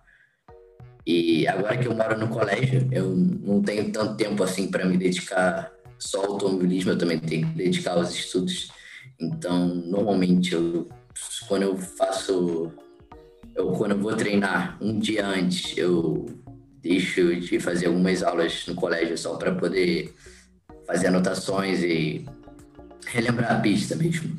[1.05, 4.97] E agora que eu moro no colégio, eu não tenho tanto tempo assim para me
[4.97, 8.69] dedicar só ao automobilismo, eu também tenho que dedicar aos estudos.
[9.19, 10.87] Então, normalmente, eu,
[11.47, 12.71] quando eu faço,
[13.55, 16.25] eu, quando eu vou treinar um dia antes, eu
[16.81, 20.13] deixo de fazer algumas aulas no colégio só para poder
[20.87, 22.25] fazer anotações e
[23.05, 24.37] relembrar a pista mesmo.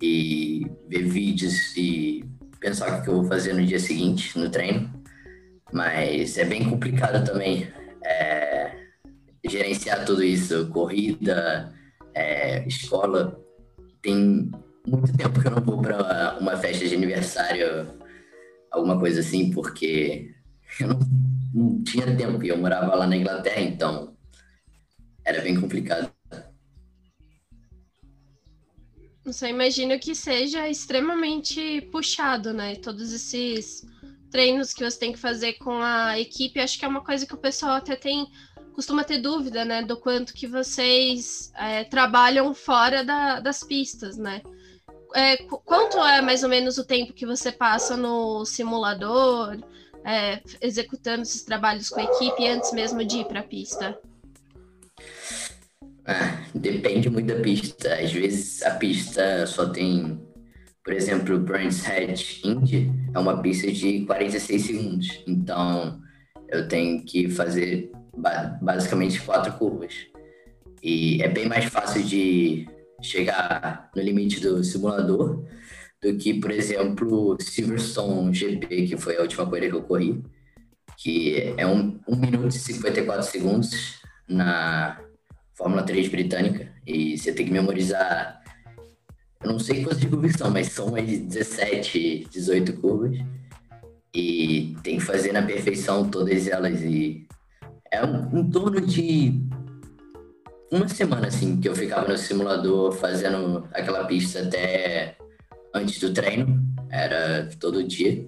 [0.00, 2.24] E ver vídeos e
[2.60, 4.90] pensar o que eu vou fazer no dia seguinte, no treino.
[5.72, 7.68] Mas é bem complicado também
[8.02, 8.72] é,
[9.46, 11.72] gerenciar tudo isso, corrida,
[12.14, 13.38] é, escola.
[14.02, 14.50] Tem
[14.86, 17.86] muito tempo que eu não vou para uma festa de aniversário,
[18.70, 20.34] alguma coisa assim, porque
[20.80, 20.98] eu não,
[21.54, 24.16] não tinha tempo e eu morava lá na Inglaterra, então
[25.24, 26.10] era bem complicado.
[29.42, 32.76] Eu imagino que seja extremamente puxado, né?
[32.76, 33.86] Todos esses
[34.30, 37.34] treinos que você tem que fazer com a equipe, acho que é uma coisa que
[37.34, 38.26] o pessoal até tem
[38.78, 44.40] costuma ter dúvida, né, do quanto que vocês é, trabalham fora da, das pistas, né?
[45.16, 49.58] É, quanto é mais ou menos o tempo que você passa no simulador,
[50.04, 53.98] é, executando esses trabalhos com a equipe antes mesmo de ir para a pista?
[56.06, 57.96] Ah, depende muito da pista.
[57.96, 60.24] Às vezes a pista só tem
[60.84, 65.22] por exemplo, o Brands Hatch Indy é uma pista de 46 segundos.
[65.26, 66.00] Então,
[66.48, 67.90] eu tenho que fazer
[68.60, 69.94] basicamente quatro curvas.
[70.82, 72.68] E é bem mais fácil de
[73.02, 75.44] chegar no limite do simulador
[76.02, 80.22] do que, por exemplo, Silverstone GP, que foi a última corrida que eu corri,
[80.96, 85.00] que é 1 um, um minuto e 54 segundos na
[85.54, 86.72] Fórmula 3 britânica.
[86.86, 88.38] E você tem que memorizar
[89.42, 93.16] eu não sei quantas curvas são, mas são mais de 17, 18 curvas.
[94.12, 96.82] E tem que fazer na perfeição todas elas.
[96.82, 97.26] E
[97.90, 99.40] é um, em torno de
[100.70, 105.16] uma semana, assim, que eu ficava no simulador fazendo aquela pista até
[105.74, 106.62] antes do treino.
[106.90, 108.26] Era todo dia.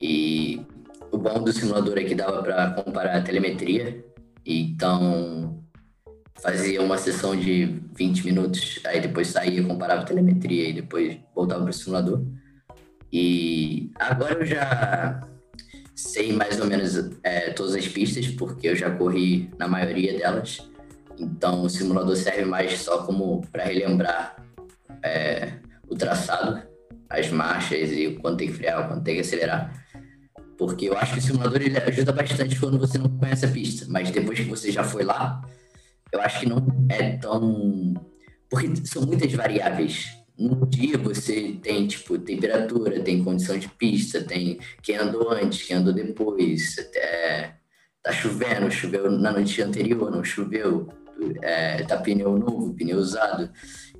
[0.00, 0.66] E
[1.10, 4.04] o bom do simulador é que dava para comparar a telemetria.
[4.44, 5.62] Então,
[6.40, 11.62] fazia uma sessão de 20 minutos, aí depois saía, comparava a telemetria e depois voltava
[11.62, 12.22] para o simulador.
[13.12, 15.26] E agora eu já
[15.94, 20.58] sei mais ou menos é, todas as pistas, porque eu já corri na maioria delas.
[21.18, 24.36] Então o simulador serve mais só como para relembrar
[25.02, 25.52] é,
[25.88, 26.62] o traçado,
[27.08, 29.84] as marchas e o quanto tem que frear, o quanto tem que acelerar.
[30.58, 33.86] Porque eu acho que o simulador ele ajuda bastante quando você não conhece a pista,
[33.88, 35.42] mas depois que você já foi lá,
[36.12, 37.94] eu acho que não é tão.
[38.48, 40.23] Porque são muitas variáveis.
[40.36, 45.76] No dia você tem, tipo, temperatura, tem condição de pista, tem quem andou antes, quem
[45.76, 47.54] andou depois, é,
[48.02, 50.88] tá chovendo, choveu na noite anterior, não choveu,
[51.40, 53.48] é, tá pneu novo, pneu usado,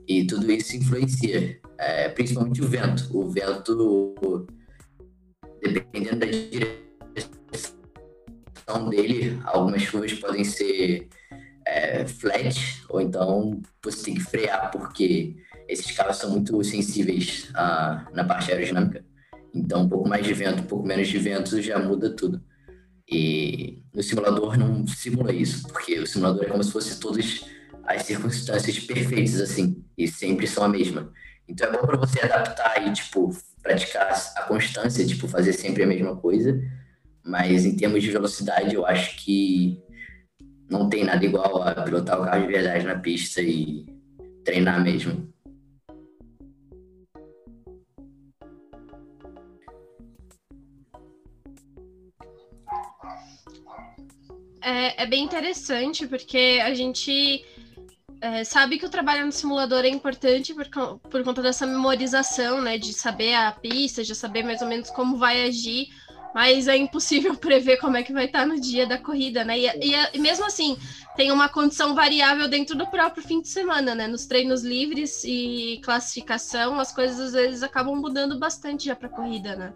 [0.09, 3.17] e tudo isso influencia, é, principalmente o vento.
[3.17, 4.47] O vento,
[5.63, 6.75] dependendo da direção
[8.91, 11.09] dele, algumas chuvas podem ser
[11.65, 15.37] é, flat, ou então você tem que frear, porque
[15.69, 19.05] esses carros são muito sensíveis a, na parte aerodinâmica.
[19.55, 22.43] Então, um pouco mais de vento, um pouco menos de vento já muda tudo.
[23.09, 27.45] E no simulador não simula isso, porque o simulador é como se fosse todas
[27.85, 31.13] as circunstâncias perfeitas, assim, e sempre são a mesma.
[31.47, 33.31] Então, é bom para você adaptar e, tipo,
[33.63, 36.61] praticar a constância, tipo, fazer sempre a mesma coisa.
[37.25, 39.81] Mas em termos de velocidade, eu acho que
[40.69, 43.87] não tem nada igual a pilotar o carro de verdade na pista e
[44.45, 45.34] treinar mesmo.
[54.65, 57.45] É, é bem interessante porque a gente
[58.21, 62.79] é, sabe que o trabalho no simulador é importante por, por conta dessa memorização, né?
[62.79, 65.89] De saber a pista, de saber mais ou menos como vai agir
[66.35, 69.57] mas é impossível prever como é que vai estar no dia da corrida, né?
[69.57, 70.77] E, e, e, mesmo assim,
[71.17, 74.09] tem uma condição variável dentro do próprio fim de semana, né?
[74.09, 79.13] Nos treinos livres e classificação, as coisas às vezes acabam mudando bastante já para a
[79.13, 79.73] corrida, né?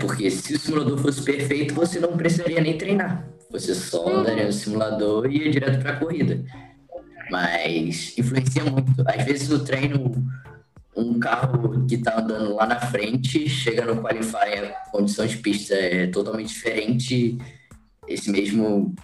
[0.00, 3.28] Porque se o simulador fosse perfeito, você não precisaria nem treinar.
[3.50, 4.20] Você só uhum.
[4.20, 6.44] andaria no simulador e ia direto para a corrida.
[7.30, 9.02] Mas influencia muito.
[9.06, 10.12] Às vezes o treino
[10.98, 15.74] um carro que está andando lá na frente, chega no qualifier, a condição de pista
[15.74, 17.38] é totalmente diferente.
[18.06, 18.94] Esse mesmo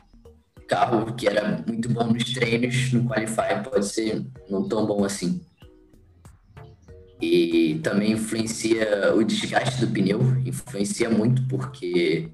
[0.66, 5.40] carro que era muito bom nos treinos, no qualifier pode ser não tão bom assim.
[7.24, 12.28] E também influencia o desgaste do pneu, influencia muito porque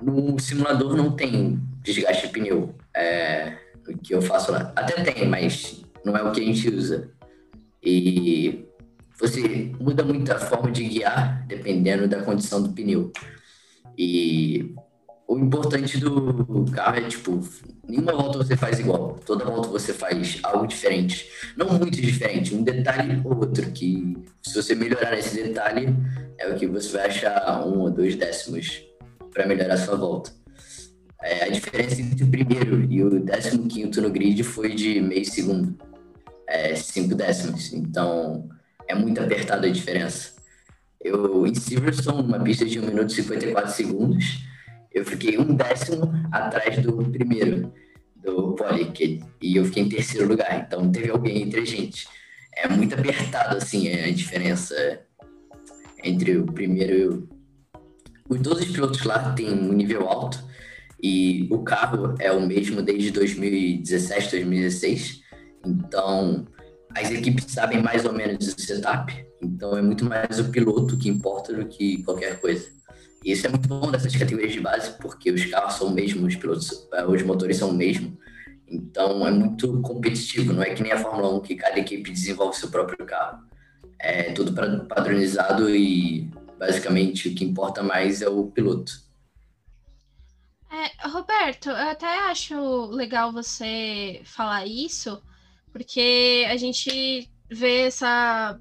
[0.00, 2.74] no simulador não tem desgaste de pneu.
[2.96, 4.72] É, o que eu faço lá.
[4.74, 7.10] Até tem, mas não é o que a gente usa.
[7.82, 8.64] E
[9.18, 13.12] você muda muito a forma de guiar dependendo da condição do pneu.
[13.98, 14.74] E
[15.28, 17.38] o importante do carro é, tipo,
[17.86, 19.14] nenhuma volta você faz igual.
[19.26, 21.28] Toda volta você faz algo diferente.
[21.54, 25.94] Não muito diferente, um detalhe ou outro, que se você melhorar esse detalhe,
[26.38, 28.82] é o que você vai achar um ou dois décimos
[29.30, 30.32] para melhorar a sua volta.
[31.22, 35.26] É, a diferença entre o primeiro e o décimo quinto no grid foi de meio
[35.26, 35.76] segundo.
[36.46, 37.70] É, cinco décimos.
[37.74, 38.48] Então,
[38.88, 40.32] é muito apertada a diferença.
[40.98, 44.48] Eu, em Silverstone, uma pista de 1 minuto e 54 segundos,
[44.92, 47.72] eu fiquei um décimo atrás do primeiro,
[48.16, 50.64] do pole, que, e eu fiquei em terceiro lugar.
[50.66, 52.08] Então teve alguém entre a gente.
[52.56, 54.74] É muito apertado, assim, a diferença
[56.02, 57.28] entre o primeiro e o.
[58.28, 60.44] Os todos os pilotos lá têm um nível alto
[61.02, 65.20] e o carro é o mesmo desde 2017, 2016.
[65.64, 66.46] Então,
[66.94, 69.26] as equipes sabem mais ou menos o setup.
[69.40, 72.68] Então, é muito mais o piloto que importa do que qualquer coisa.
[73.24, 76.88] E isso é muito bom dessas categorias de base, porque os carros são o os
[76.92, 78.16] eh, os motores são o mesmo.
[78.66, 82.56] Então é muito competitivo, não é que nem a Fórmula 1 que cada equipe desenvolve
[82.56, 83.42] seu próprio carro.
[84.00, 84.52] É tudo
[84.86, 88.92] padronizado e basicamente o que importa mais é o piloto.
[90.70, 95.20] É, Roberto, eu até acho legal você falar isso,
[95.72, 98.60] porque a gente vê essa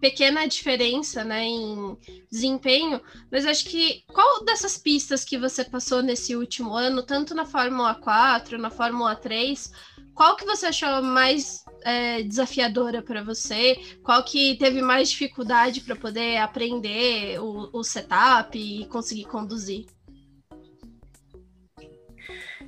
[0.00, 1.96] pequena diferença, né, em
[2.30, 7.44] desempenho, mas acho que qual dessas pistas que você passou nesse último ano, tanto na
[7.44, 9.70] Fórmula 4, na Fórmula 3,
[10.14, 13.76] qual que você achou mais é, desafiadora para você?
[14.02, 19.86] Qual que teve mais dificuldade para poder aprender o, o setup e conseguir conduzir?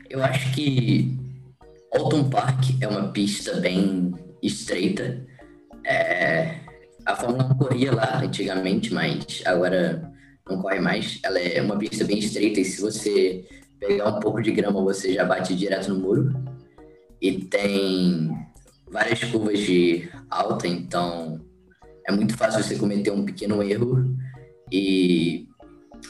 [0.09, 1.17] Eu acho que
[1.95, 5.27] Alton Park é uma pista bem estreita.
[5.85, 6.61] É,
[7.07, 10.11] a Fórmula 1 corria lá antigamente, mas agora
[10.49, 11.19] não corre mais.
[11.23, 13.45] Ela é uma pista bem estreita e se você
[13.79, 16.33] pegar um pouco de grama, você já bate direto no muro.
[17.21, 18.31] E tem
[18.91, 21.41] várias curvas de alta, então
[22.07, 24.17] é muito fácil você cometer um pequeno erro
[24.71, 25.49] e,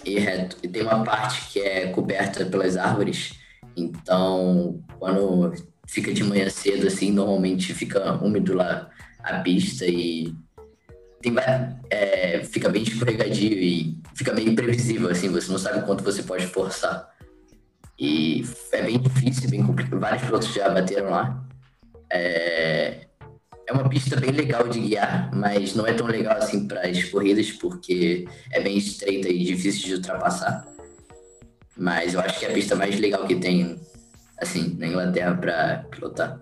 [0.05, 0.57] e reto.
[0.63, 3.35] E tem uma parte que é coberta pelas árvores,
[3.77, 5.53] então quando
[5.87, 8.91] fica de manhã cedo, assim, normalmente fica úmido lá
[9.23, 10.35] a pista e
[11.31, 16.23] tem, é, fica bem escorregadio e fica meio imprevisível, assim, você não sabe quanto você
[16.23, 17.09] pode forçar.
[17.99, 20.01] E é bem difícil, bem complicado.
[20.01, 21.43] Vários pilotos já bateram lá.
[22.13, 23.07] É,
[23.67, 27.05] é uma pista bem legal de guiar, mas não é tão legal assim para as
[27.05, 30.67] corridas, porque é bem estreita e difícil de ultrapassar.
[31.77, 33.81] Mas eu acho que é a pista mais legal que tem,
[34.39, 36.41] assim, na Inglaterra para pilotar.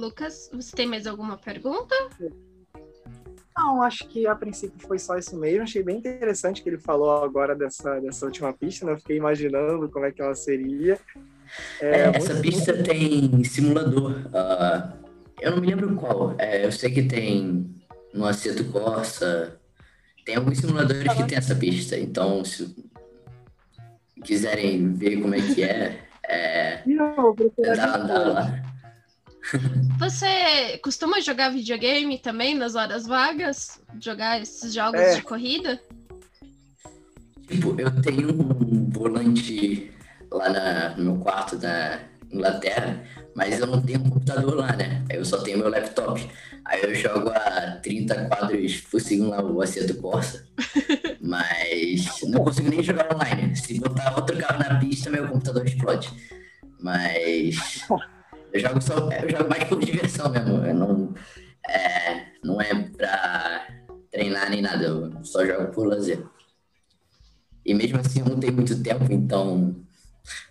[0.00, 1.94] Lucas, você tem mais alguma pergunta?
[3.56, 5.62] Não, acho que a princípio foi só isso mesmo.
[5.62, 8.92] Achei bem interessante que ele falou agora dessa, dessa última pista, né?
[8.92, 10.98] Eu fiquei imaginando como é que ela seria.
[11.80, 12.82] É, é, essa pista bom.
[12.82, 14.12] tem simulador.
[14.12, 15.06] Uh,
[15.42, 16.34] eu não me lembro qual.
[16.38, 17.70] É, eu sei que tem
[18.14, 19.60] no Aceto Corsa.
[20.24, 21.98] Tem alguns simuladores que tem essa pista.
[21.98, 22.74] Então, se
[24.24, 28.69] quiserem ver como é que é, é, não, dá, dá lá.
[29.98, 33.80] Você costuma jogar videogame também nas horas vagas?
[34.00, 35.16] Jogar esses jogos é.
[35.16, 35.80] de corrida?
[37.48, 39.90] Tipo, eu tenho um volante
[40.30, 43.02] lá na, no meu quarto da Inglaterra,
[43.34, 45.04] mas eu não tenho um computador lá, né?
[45.10, 46.28] Eu só tenho meu laptop.
[46.64, 50.46] Aí eu jogo a 30 quadros por segundo lá, o Aceto Corsa.
[51.20, 53.56] mas não consigo nem jogar online.
[53.56, 56.10] Se botar outro carro na pista, meu computador explode.
[56.80, 57.84] Mas
[58.52, 60.64] eu jogo, só, eu jogo mais por diversão mesmo.
[60.64, 61.14] Eu não,
[61.68, 63.66] é, não é pra
[64.10, 66.24] treinar nem nada, eu só jogo por lazer.
[67.64, 69.76] E mesmo assim eu não tenho muito tempo, então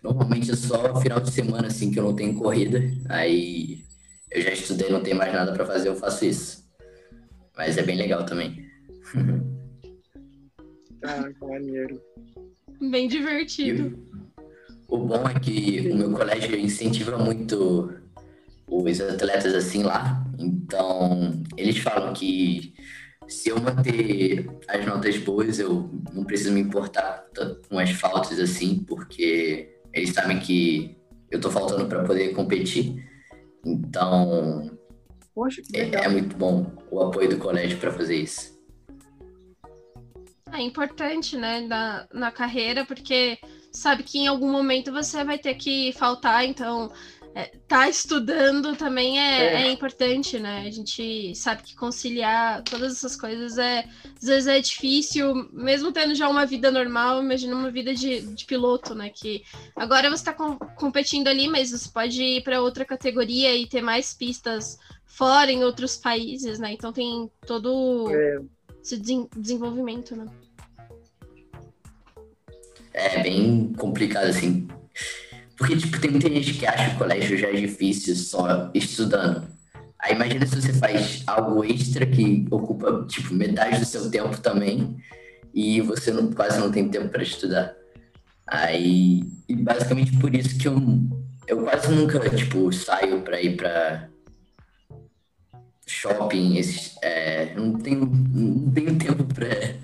[0.01, 2.81] normalmente é só final de semana assim que eu não tenho corrida.
[3.09, 3.83] Aí
[4.31, 6.69] eu já estudei, não tenho mais nada para fazer, eu faço isso.
[7.57, 8.67] Mas é bem legal também.
[11.01, 12.01] Ah, que maneiro.
[12.91, 13.97] Bem divertido.
[14.89, 17.93] O bom é que o meu colégio incentiva muito
[18.67, 20.25] os atletas assim lá.
[20.37, 22.73] Então, eles falam que
[23.27, 27.25] se eu manter as notas boas, eu não preciso me importar
[27.69, 30.97] com as faltas assim, porque eles sabem que
[31.29, 33.07] eu tô faltando para poder competir.
[33.63, 34.71] Então,
[35.35, 38.57] Poxa, é, é, muito bom o apoio do colégio para fazer isso.
[40.51, 43.37] É importante, né, na, na carreira, porque
[43.71, 46.91] sabe que em algum momento você vai ter que faltar, então
[47.35, 49.61] é, tá estudando também é, é.
[49.61, 50.65] é, importante, né?
[50.65, 56.15] A gente sabe que conciliar todas essas coisas é às vezes é difícil, mesmo tendo
[56.15, 59.09] já uma vida normal, imagina uma vida de, de piloto, né?
[59.09, 59.43] Que
[59.75, 63.81] agora você está com, competindo ali, mas você pode ir para outra categoria e ter
[63.81, 66.73] mais pistas fora em outros países, né?
[66.73, 68.39] Então tem todo é.
[68.81, 68.97] esse
[69.35, 70.25] desenvolvimento, né?
[72.99, 74.67] É bem complicado assim
[75.59, 79.45] porque, tipo, tem muita gente que acha que o colégio já é difícil só estudando.
[79.99, 84.95] Aí imagina se você faz algo extra que ocupa, tipo, metade do seu tempo também
[85.53, 87.75] e você não, quase não tem tempo para estudar.
[88.47, 90.81] Aí, e basicamente por isso que eu,
[91.45, 94.07] eu quase nunca, tipo, saio para ir para
[95.85, 99.75] shopping, esses, é, não tenho, não tenho tempo para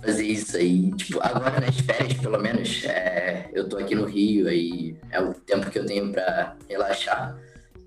[0.00, 0.90] fazer isso aí.
[0.92, 5.34] Tipo, agora nas férias, pelo menos, é, eu tô aqui no Rio, aí é o
[5.34, 7.38] tempo que eu tenho para relaxar.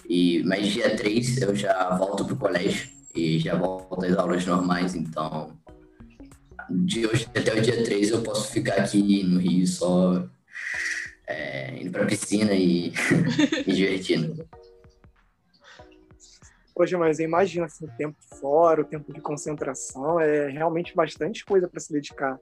[0.09, 4.95] E, mas dia 3 eu já volto pro colégio e já volto às aulas normais,
[4.95, 5.57] então
[6.69, 10.25] de hoje até o dia 3 eu posso ficar aqui no Rio só
[11.27, 12.93] é, indo pra piscina e
[13.65, 14.47] me divertindo.
[16.73, 21.67] Poxa, mas imagina assim, o tempo fora, o tempo de concentração, é realmente bastante coisa
[21.67, 22.39] para se dedicar.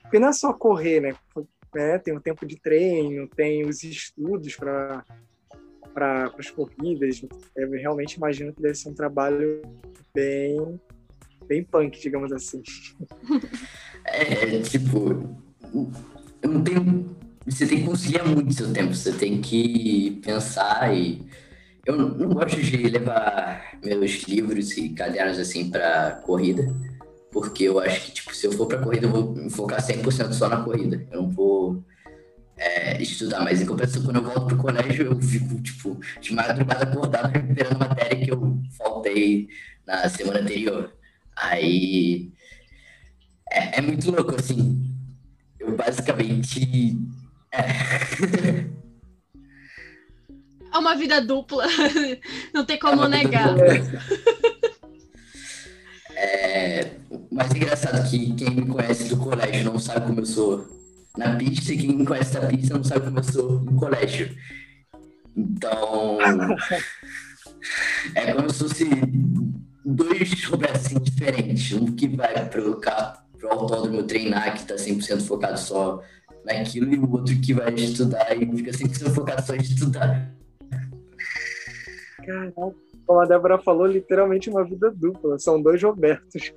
[0.00, 1.14] Porque não é só correr, né?
[1.74, 5.04] É, tem o tempo de treino, tem os estudos para
[5.92, 7.22] para as corridas.
[7.54, 9.60] Eu realmente imagino que deve ser um trabalho
[10.14, 10.80] bem
[11.46, 12.62] bem punk, digamos assim.
[14.04, 15.38] É, tipo,
[16.42, 16.74] não tem,
[17.46, 21.24] você tem que conciliar muito seu tempo, você tem que pensar e
[21.84, 26.72] eu não gosto de levar meus livros e cadernos assim para corrida,
[27.30, 30.32] porque eu acho que tipo, se eu for para corrida eu vou me focar 100%
[30.32, 31.04] só na corrida.
[31.10, 31.82] Eu não vou
[32.56, 36.84] é, estudar, mas em compensação quando eu volto pro colégio eu fico tipo de madrugada
[36.84, 39.48] acordado recuperando matéria que eu faltei
[39.86, 40.92] na semana anterior.
[41.34, 42.30] Aí
[43.50, 44.80] é, é muito louco assim.
[45.58, 46.96] Eu basicamente
[47.50, 48.70] é.
[50.72, 51.66] É uma vida dupla.
[52.52, 53.54] Não tem como é negar.
[56.14, 56.92] É,
[57.32, 60.68] mais engraçado que quem me conhece do colégio não sabe como eu sou
[61.16, 64.32] na pista e quem me conhece da pista não sabe como eu sou no colégio.
[65.36, 66.18] Então.
[68.14, 68.88] é como se fosse
[69.84, 71.72] dois Robertinhos diferentes.
[71.72, 76.00] Um que vai pro, pro autódromo treinar, que tá 100% focado só
[76.44, 80.32] naquilo, e o outro que vai estudar e fica 100% focado só em estudar.
[82.24, 82.74] Caraca,
[83.06, 85.38] como a Débora falou, literalmente uma vida dupla.
[85.38, 86.54] São dois Robertos.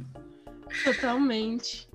[0.84, 1.89] Totalmente.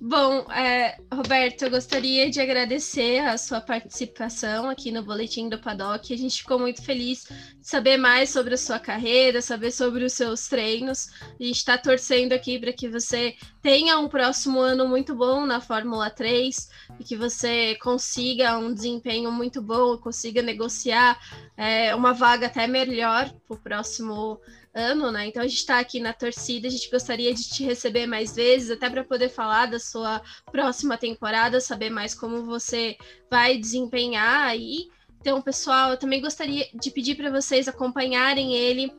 [0.00, 6.14] Bom, é, Roberto, eu gostaria de agradecer a sua participação aqui no Boletim do Paddock.
[6.14, 10.12] A gente ficou muito feliz de saber mais sobre a sua carreira, saber sobre os
[10.12, 11.08] seus treinos.
[11.20, 15.60] A gente está torcendo aqui para que você tenha um próximo ano muito bom na
[15.60, 16.68] Fórmula 3
[17.00, 21.18] e que você consiga um desempenho muito bom, consiga negociar
[21.56, 25.26] é, uma vaga até melhor para o próximo ano ano, né?
[25.26, 28.70] Então a gente está aqui na torcida, a gente gostaria de te receber mais vezes,
[28.70, 32.96] até para poder falar da sua próxima temporada, saber mais como você
[33.30, 34.88] vai desempenhar aí.
[35.20, 38.92] Então, pessoal, eu também gostaria de pedir para vocês acompanharem ele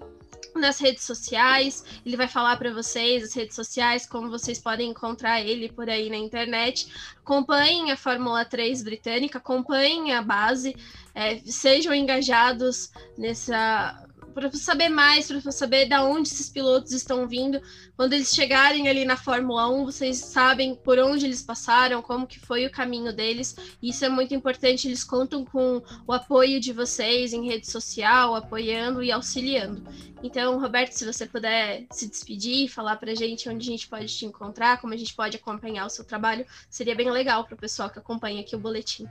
[0.56, 1.84] nas redes sociais.
[2.06, 6.10] Ele vai falar para vocês as redes sociais, como vocês podem encontrar ele por aí
[6.10, 6.92] na internet.
[7.18, 10.76] Acompanhem a Fórmula 3 britânica, acompanhem a base,
[11.16, 17.62] é, sejam engajados nessa para saber mais, para saber da onde esses pilotos estão vindo.
[17.96, 22.40] Quando eles chegarem ali na Fórmula 1, vocês sabem por onde eles passaram, como que
[22.40, 23.56] foi o caminho deles.
[23.82, 29.04] Isso é muito importante, eles contam com o apoio de vocês em rede social, apoiando
[29.04, 29.84] e auxiliando.
[30.22, 34.08] Então, Roberto, se você puder se despedir, falar para a gente onde a gente pode
[34.08, 37.58] te encontrar, como a gente pode acompanhar o seu trabalho, seria bem legal para o
[37.58, 39.08] pessoal que acompanha aqui o boletim.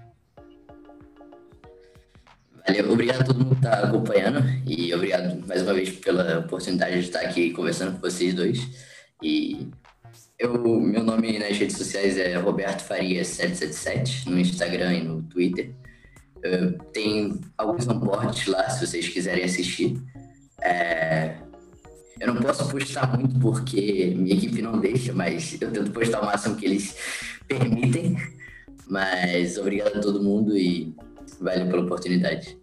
[2.68, 7.00] Valeu, obrigado a todo mundo que está acompanhando e obrigado mais uma vez pela oportunidade
[7.00, 8.60] de estar aqui conversando com vocês dois.
[9.22, 9.70] E
[10.38, 15.74] eu, meu nome nas redes sociais é Roberto Faria 777 no Instagram e no Twitter.
[16.92, 19.98] Tenho alguns onboards lá, se vocês quiserem assistir.
[20.60, 21.36] É...
[22.20, 26.26] Eu não posso postar muito porque minha equipe não deixa, mas eu tento postar o
[26.26, 26.94] máximo que eles
[27.48, 28.18] permitem.
[28.88, 30.94] Mas obrigado a todo mundo e
[31.40, 32.58] valeu pela oportunidade.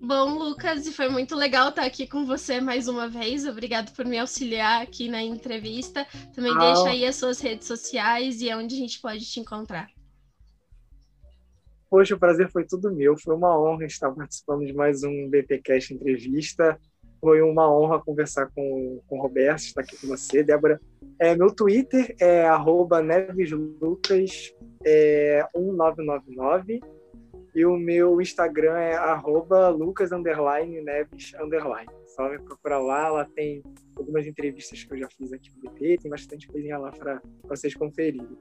[0.00, 3.46] Bom, Lucas, e foi muito legal estar aqui com você mais uma vez.
[3.46, 6.06] Obrigado por me auxiliar aqui na entrevista.
[6.34, 6.58] Também ah.
[6.58, 9.88] deixa aí as suas redes sociais e onde a gente pode te encontrar.
[11.90, 13.16] Poxa, o prazer foi tudo meu.
[13.16, 16.78] Foi uma honra estar participando de mais um BPcast entrevista.
[17.20, 20.80] Foi uma honra conversar com, com o Roberto, estar aqui com você, Débora.
[21.18, 22.46] É, meu Twitter é
[23.02, 24.52] neveslucas
[24.84, 26.80] é, 1999
[27.54, 30.12] e o meu Instagram é arroba lucas
[30.82, 31.32] neves
[32.08, 33.62] Só me procurar lá, lá tem
[33.96, 37.74] algumas entrevistas que eu já fiz aqui no BP, tem bastante coisinha lá para vocês
[37.74, 38.38] conferirem.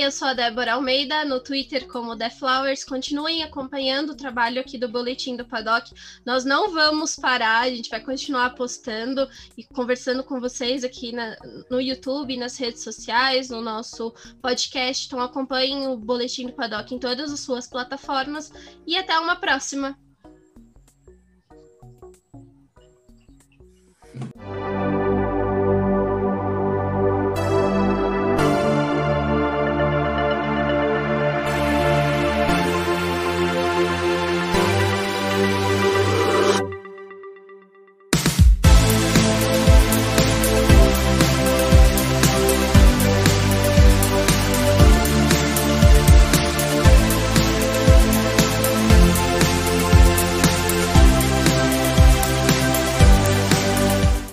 [0.00, 2.84] Eu sou a Débora Almeida, no Twitter como The Flowers.
[2.84, 5.92] Continuem acompanhando o trabalho aqui do Boletim do Paddock.
[6.24, 11.36] Nós não vamos parar, a gente vai continuar postando e conversando com vocês aqui na,
[11.68, 15.06] no YouTube, nas redes sociais, no nosso podcast.
[15.06, 18.52] Então acompanhem o Boletim do Paddock em todas as suas plataformas
[18.86, 19.98] e até uma próxima!